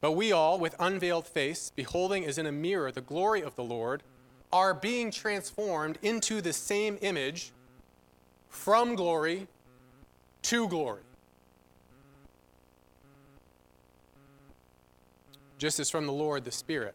But 0.00 0.12
we 0.12 0.32
all, 0.32 0.58
with 0.58 0.74
unveiled 0.78 1.26
face, 1.26 1.72
beholding 1.74 2.24
as 2.24 2.38
in 2.38 2.46
a 2.46 2.52
mirror 2.52 2.90
the 2.90 3.00
glory 3.00 3.42
of 3.42 3.54
the 3.56 3.64
Lord, 3.64 4.02
are 4.52 4.74
being 4.74 5.10
transformed 5.10 5.98
into 6.02 6.40
the 6.40 6.52
same 6.52 6.98
image 7.00 7.52
from 8.48 8.94
glory 8.94 9.46
to 10.42 10.68
glory 10.68 11.02
just 15.58 15.80
as 15.80 15.90
from 15.90 16.06
the 16.06 16.12
Lord 16.12 16.44
the 16.44 16.50
Spirit. 16.50 16.94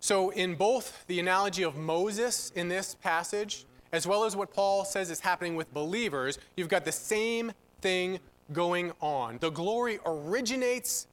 So, 0.00 0.30
in 0.30 0.54
both 0.54 1.04
the 1.08 1.18
analogy 1.18 1.62
of 1.62 1.76
Moses 1.76 2.52
in 2.54 2.68
this 2.68 2.94
passage, 2.94 3.66
as 3.92 4.06
well 4.06 4.24
as 4.24 4.36
what 4.36 4.52
Paul 4.52 4.84
says 4.84 5.10
is 5.10 5.20
happening 5.20 5.56
with 5.56 5.72
believers, 5.72 6.38
you've 6.56 6.68
got 6.68 6.84
the 6.84 6.92
same 6.92 7.52
thing 7.80 8.20
going 8.52 8.92
on. 9.00 9.38
The 9.38 9.50
glory 9.50 9.98
originates 10.04 11.06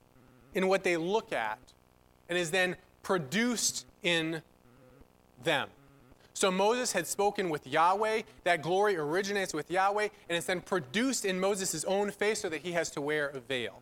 in 0.54 0.68
what 0.68 0.84
they 0.84 0.98
look 0.98 1.34
at 1.34 1.60
and 2.30 2.38
is 2.38 2.52
then 2.52 2.76
produced 3.02 3.86
in 4.04 4.42
them. 5.44 5.70
So 6.34 6.50
Moses 6.50 6.92
had 6.92 7.06
spoken 7.06 7.50
with 7.50 7.68
Yahweh. 7.68 8.24
That 8.44 8.62
glory 8.62 8.98
originates 8.98 9.54
with 9.54 9.70
Yahweh, 9.70 10.10
and 10.30 10.38
it's 10.38 10.48
then 10.48 10.62
produced 10.62 11.26
in 11.26 11.40
Moses' 11.40 11.84
own 11.86 12.12
face 12.12 12.42
so 12.42 12.50
that 12.50 12.62
he 12.62 12.72
has 12.72 12.90
to 12.92 13.02
wear 13.02 13.28
a 13.30 13.40
veil. 13.40 13.82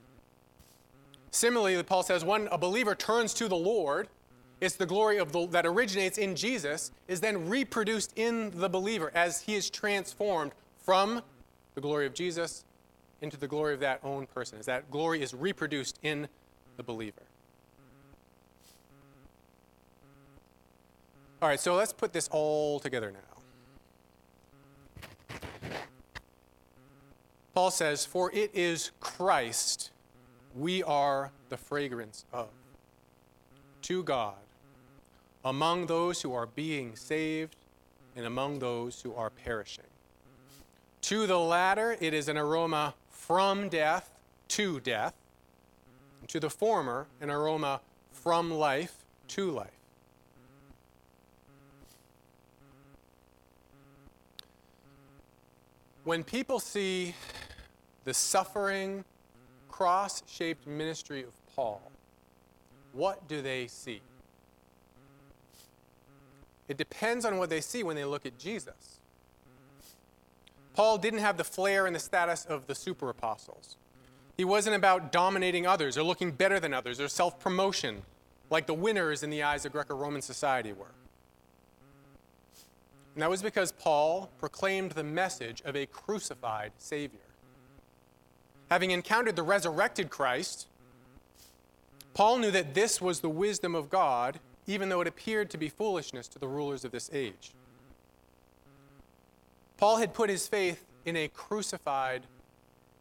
Similarly, 1.32 1.82
Paul 1.84 2.04
says 2.04 2.26
when 2.26 2.48
a 2.52 2.58
believer 2.58 2.94
turns 2.94 3.34
to 3.36 3.48
the 3.48 3.56
Lord, 3.56 4.10
it's 4.60 4.76
the 4.76 4.86
glory 4.86 5.18
of 5.18 5.32
the, 5.32 5.48
that 5.48 5.66
originates 5.66 6.18
in 6.18 6.36
Jesus 6.36 6.92
is 7.08 7.22
then 7.22 7.50
reproduced 7.50 8.14
in 8.16 8.52
the 8.52 8.70
believer 8.70 9.12
as 9.16 9.42
he 9.42 9.56
is 9.56 9.70
transformed 9.70 10.52
from 10.78 11.22
the 11.74 11.82
glory 11.82 12.06
of 12.06 12.14
Jesus 12.14 12.66
into 13.22 13.38
the 13.38 13.48
glory 13.48 13.74
of 13.74 13.80
that 13.80 14.02
own 14.04 14.28
person, 14.28 14.60
as 14.60 14.66
that 14.66 14.92
glory 14.92 15.22
is 15.22 15.34
reproduced 15.34 15.98
in 16.04 16.28
the 16.78 16.84
believer. 16.84 17.24
All 21.42 21.50
right, 21.50 21.60
so 21.60 21.74
let's 21.74 21.92
put 21.92 22.14
this 22.14 22.28
all 22.32 22.80
together 22.80 23.12
now. 23.12 23.20
Paul 27.56 27.72
says, 27.72 28.06
For 28.06 28.32
it 28.32 28.52
is 28.54 28.92
Christ 29.00 29.90
we 30.56 30.84
are 30.84 31.32
the 31.50 31.58
fragrance 31.58 32.26
of 32.32 32.50
to 33.82 34.04
God 34.04 34.36
among 35.44 35.88
those 35.88 36.22
who 36.22 36.34
are 36.34 36.46
being 36.46 36.96
saved 36.96 37.56
and 38.16 38.26
among 38.26 38.60
those 38.60 39.02
who 39.02 39.16
are 39.16 39.32
perishing. 39.32 39.86
To 41.02 41.26
the 41.26 41.40
latter, 41.40 41.98
it 42.00 42.14
is 42.14 42.28
an 42.28 42.38
aroma 42.38 42.94
from 43.10 43.70
death 43.70 44.12
to 44.50 44.80
death. 44.80 45.16
To 46.28 46.40
the 46.40 46.52
former, 46.52 47.08
an 47.20 47.32
aroma 47.32 47.82
from 48.12 48.52
life 48.52 49.06
to 49.30 49.50
life. 49.50 49.81
When 56.04 56.24
people 56.24 56.60
see 56.60 57.14
the 58.06 58.14
suffering, 58.14 59.06
cross 59.70 60.24
shaped 60.28 60.66
ministry 60.66 61.24
of 61.24 61.34
Paul, 61.56 61.92
what 62.94 63.28
do 63.28 63.42
they 63.42 63.68
see? 63.68 64.02
It 66.68 66.78
depends 66.78 67.26
on 67.26 67.38
what 67.38 67.50
they 67.50 67.62
see 67.62 67.84
when 67.84 67.96
they 67.96 68.06
look 68.06 68.26
at 68.26 68.38
Jesus. 68.40 69.00
Paul 70.74 70.98
didn't 70.98 71.20
have 71.20 71.38
the 71.38 71.44
flair 71.44 71.86
and 71.86 71.96
the 71.96 72.00
status 72.00 72.46
of 72.46 72.66
the 72.66 72.76
super 72.76 73.10
apostles. 73.10 73.76
He 74.38 74.46
wasn't 74.46 74.76
about 74.76 75.12
dominating 75.12 75.68
others 75.68 75.98
or 75.98 76.04
looking 76.04 76.32
better 76.32 76.60
than 76.60 76.74
others 76.74 77.00
or 77.00 77.08
self 77.08 77.40
promotion 77.40 78.04
like 78.50 78.66
the 78.68 78.74
winners 78.74 79.22
in 79.22 79.30
the 79.30 79.44
eyes 79.44 79.66
of 79.66 79.72
Greco 79.72 79.96
Roman 79.96 80.22
society 80.22 80.74
were. 80.74 80.88
And 83.14 83.22
that 83.22 83.30
was 83.30 83.42
because 83.42 83.72
Paul 83.72 84.32
proclaimed 84.40 84.92
the 84.92 85.04
message 85.04 85.62
of 85.66 85.76
a 85.76 85.86
crucified 85.86 86.72
Savior. 86.78 87.20
Having 88.70 88.92
encountered 88.92 89.36
the 89.36 89.44
resurrected 89.44 90.10
Christ, 90.10 90.68
Paul 92.14 92.38
knew 92.38 92.52
that 92.52 92.74
this 92.74 93.02
was 93.02 93.20
the 93.20 93.30
wisdom 93.30 93.76
of 93.76 93.90
God, 93.90 94.40
even 94.66 94.90
though 94.90 95.02
it 95.02 95.08
appeared 95.08 95.50
to 95.50 95.58
be 95.58 95.68
foolishness 95.68 96.28
to 96.30 96.40
the 96.40 96.48
rulers 96.48 96.86
of 96.86 96.92
this 96.92 97.10
age. 97.12 97.52
Paul 99.78 99.98
had 99.98 100.14
put 100.14 100.30
his 100.30 100.48
faith 100.48 100.86
in 101.06 101.18
a 101.18 101.28
crucified 101.28 102.28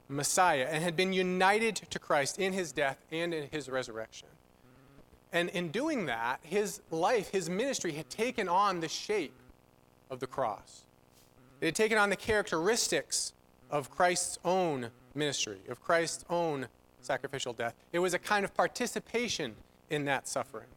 Messiah 0.08 0.66
and 0.68 0.82
had 0.82 0.96
been 0.96 1.12
united 1.12 1.76
to 1.90 1.98
Christ 1.98 2.38
in 2.38 2.52
his 2.52 2.72
death 2.72 2.98
and 3.12 3.32
in 3.32 3.48
his 3.50 3.68
resurrection. 3.68 4.28
And 5.32 5.50
in 5.50 5.68
doing 5.68 6.06
that, 6.06 6.40
his 6.42 6.80
life, 6.90 7.30
his 7.30 7.48
ministry 7.48 7.92
had 7.92 8.10
taken 8.10 8.48
on 8.48 8.80
the 8.80 8.88
shape 8.88 9.34
of 10.10 10.20
the 10.20 10.26
cross. 10.26 10.84
It 11.60 11.66
had 11.66 11.74
taken 11.74 11.98
on 11.98 12.10
the 12.10 12.16
characteristics 12.16 13.32
of 13.70 13.90
Christ's 13.90 14.38
own 14.44 14.90
ministry, 15.14 15.58
of 15.68 15.82
Christ's 15.82 16.24
own 16.28 16.66
sacrificial 17.00 17.52
death. 17.52 17.74
It 17.92 17.98
was 17.98 18.14
a 18.14 18.18
kind 18.18 18.44
of 18.44 18.54
participation 18.54 19.54
in 19.88 20.04
that 20.06 20.28
suffering. 20.28 20.68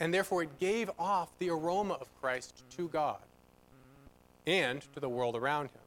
And 0.00 0.12
therefore, 0.12 0.42
it 0.42 0.58
gave 0.58 0.90
off 0.98 1.30
the 1.38 1.50
aroma 1.50 1.94
of 1.94 2.08
Christ 2.20 2.64
to 2.76 2.88
God 2.88 3.20
and 4.46 4.82
to 4.92 5.00
the 5.00 5.08
world 5.08 5.36
around 5.36 5.66
him. 5.66 5.80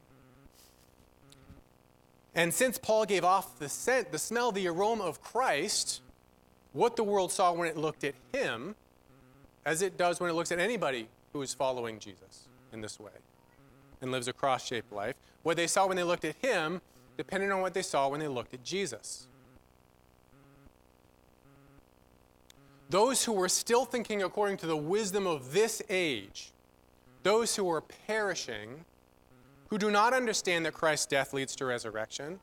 And 2.34 2.54
since 2.54 2.78
Paul 2.78 3.04
gave 3.04 3.24
off 3.24 3.58
the 3.58 3.68
scent, 3.68 4.12
the 4.12 4.18
smell, 4.18 4.52
the 4.52 4.68
aroma 4.68 5.04
of 5.04 5.20
Christ, 5.20 6.00
what 6.72 6.96
the 6.96 7.04
world 7.04 7.32
saw 7.32 7.52
when 7.52 7.68
it 7.68 7.76
looked 7.76 8.04
at 8.04 8.14
him, 8.32 8.76
as 9.64 9.82
it 9.82 9.96
does 9.96 10.20
when 10.20 10.30
it 10.30 10.34
looks 10.34 10.52
at 10.52 10.58
anybody 10.58 11.08
who 11.32 11.42
is 11.42 11.54
following 11.54 11.98
Jesus 11.98 12.48
in 12.72 12.80
this 12.80 12.98
way 12.98 13.12
and 14.00 14.10
lives 14.10 14.28
a 14.28 14.32
cross 14.32 14.66
shaped 14.66 14.92
life. 14.92 15.16
What 15.42 15.56
they 15.56 15.66
saw 15.66 15.86
when 15.86 15.96
they 15.96 16.02
looked 16.02 16.24
at 16.24 16.36
him 16.36 16.80
depended 17.16 17.50
on 17.50 17.60
what 17.60 17.74
they 17.74 17.82
saw 17.82 18.08
when 18.08 18.20
they 18.20 18.28
looked 18.28 18.54
at 18.54 18.62
Jesus. 18.62 19.26
Those 22.90 23.24
who 23.24 23.32
were 23.32 23.48
still 23.48 23.84
thinking 23.84 24.22
according 24.22 24.56
to 24.58 24.66
the 24.66 24.76
wisdom 24.76 25.26
of 25.26 25.52
this 25.52 25.82
age, 25.90 26.52
those 27.22 27.56
who 27.56 27.70
are 27.70 27.82
perishing, 27.82 28.84
who 29.68 29.76
do 29.76 29.90
not 29.90 30.14
understand 30.14 30.64
that 30.64 30.72
Christ's 30.72 31.06
death 31.06 31.34
leads 31.34 31.54
to 31.56 31.66
resurrection, 31.66 32.40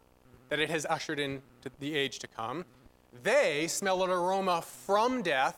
that 0.49 0.59
it 0.59 0.69
has 0.69 0.85
ushered 0.85 1.19
in 1.19 1.41
to 1.61 1.71
the 1.79 1.95
age 1.95 2.19
to 2.19 2.27
come, 2.27 2.65
they 3.23 3.65
smell 3.67 4.03
an 4.03 4.09
aroma 4.09 4.61
from 4.61 5.23
death 5.23 5.57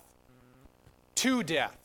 to 1.16 1.44
death. 1.44 1.78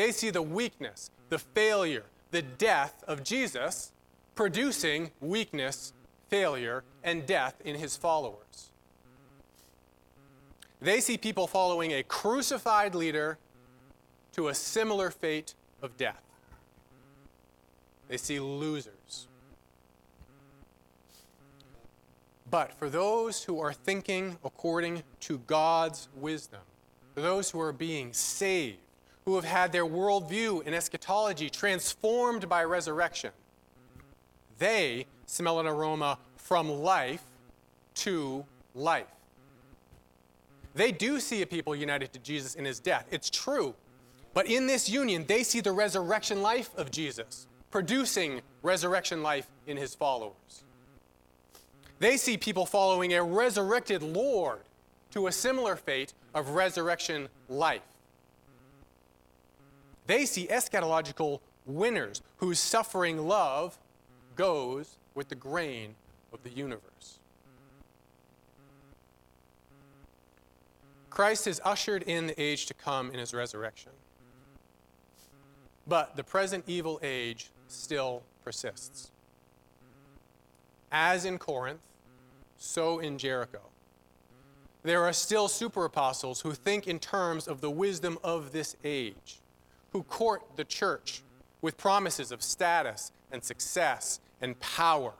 They 0.00 0.12
see 0.12 0.30
the 0.30 0.40
weakness, 0.40 1.10
the 1.28 1.38
failure, 1.38 2.06
the 2.30 2.40
death 2.40 3.04
of 3.06 3.22
Jesus 3.22 3.92
producing 4.34 5.10
weakness, 5.20 5.92
failure, 6.30 6.84
and 7.04 7.26
death 7.26 7.60
in 7.66 7.76
his 7.76 7.98
followers. 7.98 8.70
They 10.80 11.02
see 11.02 11.18
people 11.18 11.46
following 11.46 11.92
a 11.92 12.02
crucified 12.02 12.94
leader 12.94 13.36
to 14.32 14.48
a 14.48 14.54
similar 14.54 15.10
fate 15.10 15.52
of 15.82 15.98
death. 15.98 16.22
They 18.08 18.16
see 18.16 18.40
losers. 18.40 19.28
But 22.50 22.72
for 22.72 22.88
those 22.88 23.44
who 23.44 23.60
are 23.60 23.74
thinking 23.74 24.38
according 24.42 25.02
to 25.20 25.36
God's 25.40 26.08
wisdom, 26.16 26.62
for 27.14 27.20
those 27.20 27.50
who 27.50 27.60
are 27.60 27.74
being 27.74 28.14
saved, 28.14 28.78
who 29.30 29.36
have 29.36 29.44
had 29.44 29.70
their 29.70 29.86
worldview 29.86 30.66
and 30.66 30.74
eschatology 30.74 31.48
transformed 31.48 32.48
by 32.48 32.64
resurrection, 32.64 33.30
they 34.58 35.06
smell 35.24 35.60
an 35.60 35.68
aroma 35.68 36.18
from 36.36 36.68
life 36.68 37.22
to 37.94 38.44
life. 38.74 39.06
They 40.74 40.90
do 40.90 41.20
see 41.20 41.42
a 41.42 41.46
people 41.46 41.76
united 41.76 42.12
to 42.14 42.18
Jesus 42.18 42.56
in 42.56 42.64
his 42.64 42.80
death. 42.80 43.06
It's 43.12 43.30
true. 43.30 43.76
But 44.34 44.48
in 44.48 44.66
this 44.66 44.88
union, 44.88 45.24
they 45.28 45.44
see 45.44 45.60
the 45.60 45.70
resurrection 45.70 46.42
life 46.42 46.76
of 46.76 46.90
Jesus, 46.90 47.46
producing 47.70 48.40
resurrection 48.62 49.22
life 49.22 49.46
in 49.68 49.76
his 49.76 49.94
followers. 49.94 50.64
They 52.00 52.16
see 52.16 52.36
people 52.36 52.66
following 52.66 53.14
a 53.14 53.22
resurrected 53.22 54.02
Lord 54.02 54.62
to 55.12 55.28
a 55.28 55.32
similar 55.32 55.76
fate 55.76 56.14
of 56.34 56.50
resurrection 56.50 57.28
life. 57.48 57.82
They 60.06 60.26
see 60.26 60.46
eschatological 60.46 61.40
winners 61.66 62.22
whose 62.38 62.58
suffering 62.58 63.26
love 63.26 63.78
goes 64.36 64.96
with 65.14 65.28
the 65.28 65.34
grain 65.34 65.94
of 66.32 66.42
the 66.42 66.50
universe. 66.50 67.18
Christ 71.10 71.44
has 71.46 71.60
ushered 71.64 72.04
in 72.04 72.28
the 72.28 72.40
age 72.40 72.66
to 72.66 72.74
come 72.74 73.10
in 73.10 73.18
his 73.18 73.34
resurrection. 73.34 73.92
But 75.86 76.16
the 76.16 76.24
present 76.24 76.64
evil 76.66 77.00
age 77.02 77.50
still 77.68 78.22
persists. 78.44 79.10
As 80.92 81.24
in 81.24 81.38
Corinth, 81.38 81.80
so 82.56 83.00
in 83.00 83.18
Jericho. 83.18 83.60
There 84.82 85.04
are 85.04 85.12
still 85.12 85.48
super 85.48 85.84
apostles 85.84 86.40
who 86.40 86.52
think 86.52 86.86
in 86.86 86.98
terms 86.98 87.46
of 87.48 87.60
the 87.60 87.70
wisdom 87.70 88.18
of 88.22 88.52
this 88.52 88.76
age 88.84 89.40
who 89.92 90.02
court 90.04 90.42
the 90.56 90.64
church 90.64 91.22
with 91.62 91.76
promises 91.76 92.32
of 92.32 92.42
status 92.42 93.12
and 93.30 93.42
success 93.42 94.20
and 94.40 94.58
power, 94.60 95.12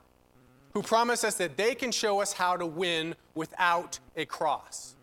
who 0.73 0.81
promise 0.81 1.23
us 1.23 1.35
that 1.35 1.57
they 1.57 1.75
can 1.75 1.91
show 1.91 2.21
us 2.21 2.33
how 2.33 2.57
to 2.57 2.65
win 2.65 3.15
without 3.35 3.99
a 4.15 4.25
cross. 4.25 4.95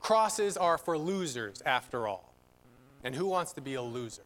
Crosses 0.00 0.56
are 0.56 0.78
for 0.78 0.98
losers, 0.98 1.62
after 1.64 2.08
all. 2.08 2.32
And 3.04 3.14
who 3.14 3.26
wants 3.26 3.52
to 3.52 3.60
be 3.60 3.74
a 3.74 3.82
loser? 3.82 4.22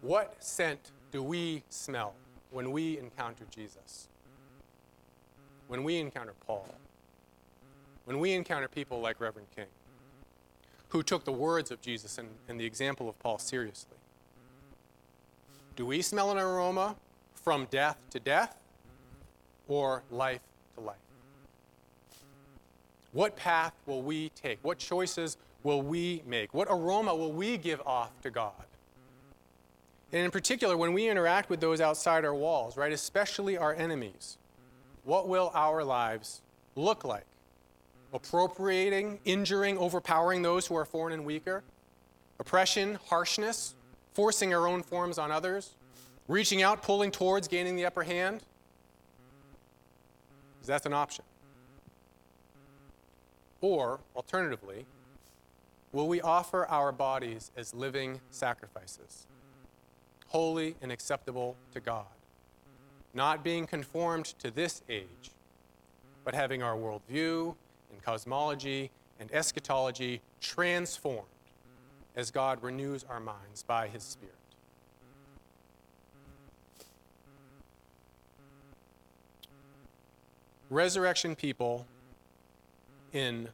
What 0.00 0.42
scent 0.42 0.90
do 1.12 1.22
we 1.22 1.62
smell 1.68 2.14
when 2.50 2.70
we 2.72 2.98
encounter 2.98 3.44
Jesus? 3.50 4.08
When 5.68 5.84
we 5.84 5.98
encounter 5.98 6.34
Paul? 6.46 6.68
When 8.04 8.18
we 8.18 8.32
encounter 8.32 8.68
people 8.68 9.00
like 9.00 9.20
Reverend 9.20 9.48
King, 9.56 9.66
who 10.94 11.02
took 11.02 11.24
the 11.24 11.32
words 11.32 11.72
of 11.72 11.80
Jesus 11.80 12.18
and, 12.18 12.28
and 12.48 12.58
the 12.58 12.64
example 12.64 13.08
of 13.08 13.18
Paul 13.18 13.38
seriously? 13.38 13.96
Do 15.74 15.84
we 15.84 16.02
smell 16.02 16.30
an 16.30 16.38
aroma 16.38 16.94
from 17.34 17.66
death 17.68 17.98
to 18.10 18.20
death 18.20 18.56
or 19.66 20.04
life 20.12 20.40
to 20.76 20.80
life? 20.82 20.94
What 23.10 23.34
path 23.34 23.72
will 23.86 24.02
we 24.02 24.28
take? 24.36 24.60
What 24.62 24.78
choices 24.78 25.36
will 25.64 25.82
we 25.82 26.22
make? 26.28 26.54
What 26.54 26.68
aroma 26.70 27.12
will 27.12 27.32
we 27.32 27.56
give 27.56 27.80
off 27.84 28.12
to 28.22 28.30
God? 28.30 28.52
And 30.12 30.22
in 30.22 30.30
particular, 30.30 30.76
when 30.76 30.92
we 30.92 31.08
interact 31.08 31.50
with 31.50 31.58
those 31.58 31.80
outside 31.80 32.24
our 32.24 32.36
walls, 32.36 32.76
right, 32.76 32.92
especially 32.92 33.58
our 33.58 33.74
enemies, 33.74 34.38
what 35.02 35.26
will 35.26 35.50
our 35.54 35.82
lives 35.82 36.40
look 36.76 37.02
like? 37.02 37.26
Appropriating, 38.14 39.18
injuring, 39.26 39.76
overpowering 39.76 40.40
those 40.40 40.66
who 40.66 40.76
are 40.76 40.86
foreign 40.86 41.12
and 41.12 41.26
weaker? 41.26 41.62
Oppression, 42.38 42.98
harshness, 43.06 43.74
forcing 44.14 44.54
our 44.54 44.66
own 44.66 44.82
forms 44.82 45.18
on 45.18 45.30
others? 45.30 45.74
Reaching 46.28 46.62
out, 46.62 46.82
pulling 46.82 47.10
towards, 47.10 47.48
gaining 47.48 47.76
the 47.76 47.84
upper 47.84 48.02
hand? 48.02 48.42
That's 50.64 50.86
an 50.86 50.94
option. 50.94 51.26
Or, 53.60 54.00
alternatively, 54.16 54.86
will 55.92 56.08
we 56.08 56.22
offer 56.22 56.64
our 56.66 56.90
bodies 56.92 57.50
as 57.54 57.74
living 57.74 58.22
sacrifices? 58.30 59.26
holy 60.34 60.74
and 60.82 60.90
acceptable 60.90 61.56
to 61.72 61.78
God. 61.78 62.06
Not 63.14 63.44
being 63.44 63.68
conformed 63.68 64.24
to 64.40 64.50
this 64.50 64.82
age, 64.88 65.30
but 66.24 66.34
having 66.34 66.60
our 66.60 66.74
worldview 66.74 67.54
and 67.94 68.02
cosmology 68.04 68.90
and 69.18 69.32
eschatology 69.32 70.20
transformed 70.40 71.28
as 72.16 72.30
God 72.30 72.62
renews 72.62 73.04
our 73.04 73.20
minds 73.20 73.62
by 73.62 73.88
his 73.88 74.02
Spirit. 74.02 74.34
Resurrection 80.70 81.36
people 81.36 81.86
in 83.12 83.48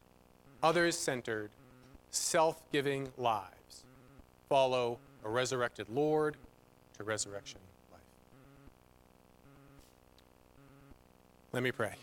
others 0.62 0.96
centered, 0.96 1.50
self 2.11 2.62
giving 2.72 3.09
lives 3.18 3.85
follow 4.48 4.98
a 5.24 5.29
resurrected 5.29 5.87
Lord 5.90 6.37
to 6.96 7.05
resurrection 7.05 7.61
life. 7.92 8.00
Let 11.53 11.62
me 11.62 11.72
pray. 11.72 11.94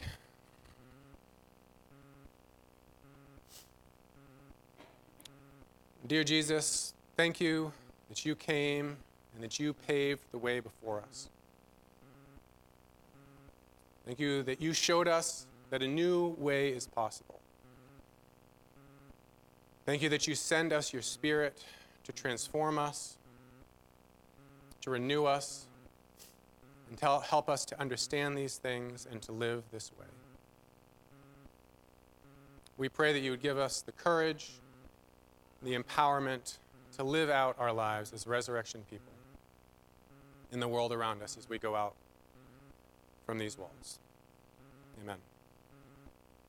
Dear 6.08 6.24
Jesus, 6.24 6.94
thank 7.18 7.42
you 7.42 7.74
that 8.10 8.26
you 8.26 8.36
came 8.36 8.98
and 9.36 9.44
that 9.44 9.60
you 9.60 9.74
paved 9.74 10.22
the 10.32 10.38
way 10.38 10.60
before 10.60 11.02
us. 11.02 11.30
Thank 14.06 14.20
you 14.20 14.42
that 14.44 14.62
you 14.62 14.72
showed 14.74 15.08
us 15.08 15.48
that 15.70 15.84
a 15.84 15.88
new 15.88 16.36
way 16.40 16.70
is 16.70 16.88
possible. 16.88 17.40
Thank 19.86 20.02
you 20.02 20.10
that 20.10 20.28
you 20.28 20.36
send 20.36 20.72
us 20.72 20.94
your 20.94 21.02
Spirit 21.02 21.62
to 22.06 22.14
transform 22.14 22.80
us 22.80 23.18
to 24.88 24.92
renew 24.92 25.26
us, 25.26 25.66
and 26.90 26.98
help 26.98 27.50
us 27.50 27.66
to 27.66 27.78
understand 27.78 28.38
these 28.38 28.56
things 28.56 29.06
and 29.12 29.22
to 29.22 29.34
live 29.34 29.64
this 29.70 29.92
way. 30.00 30.06
We 32.78 32.88
pray 32.88 33.12
that 33.12 33.20
you 33.20 33.32
would 33.32 33.42
give 33.42 33.58
us 33.58 33.82
the 33.82 33.92
courage, 33.92 34.52
the 35.64 35.78
empowerment 35.78 36.58
to 36.98 37.04
live 37.04 37.30
out 37.30 37.56
our 37.60 37.74
lives 37.74 38.14
as 38.14 38.26
resurrection 38.28 38.84
people 38.90 39.14
in 40.52 40.60
the 40.60 40.68
world 40.68 40.92
around 40.92 41.22
us 41.22 41.38
as 41.38 41.50
we 41.50 41.58
go 41.58 41.76
out 41.76 41.94
from 43.26 43.38
these 43.38 43.58
walls. 43.58 44.00
Amen. 45.02 45.18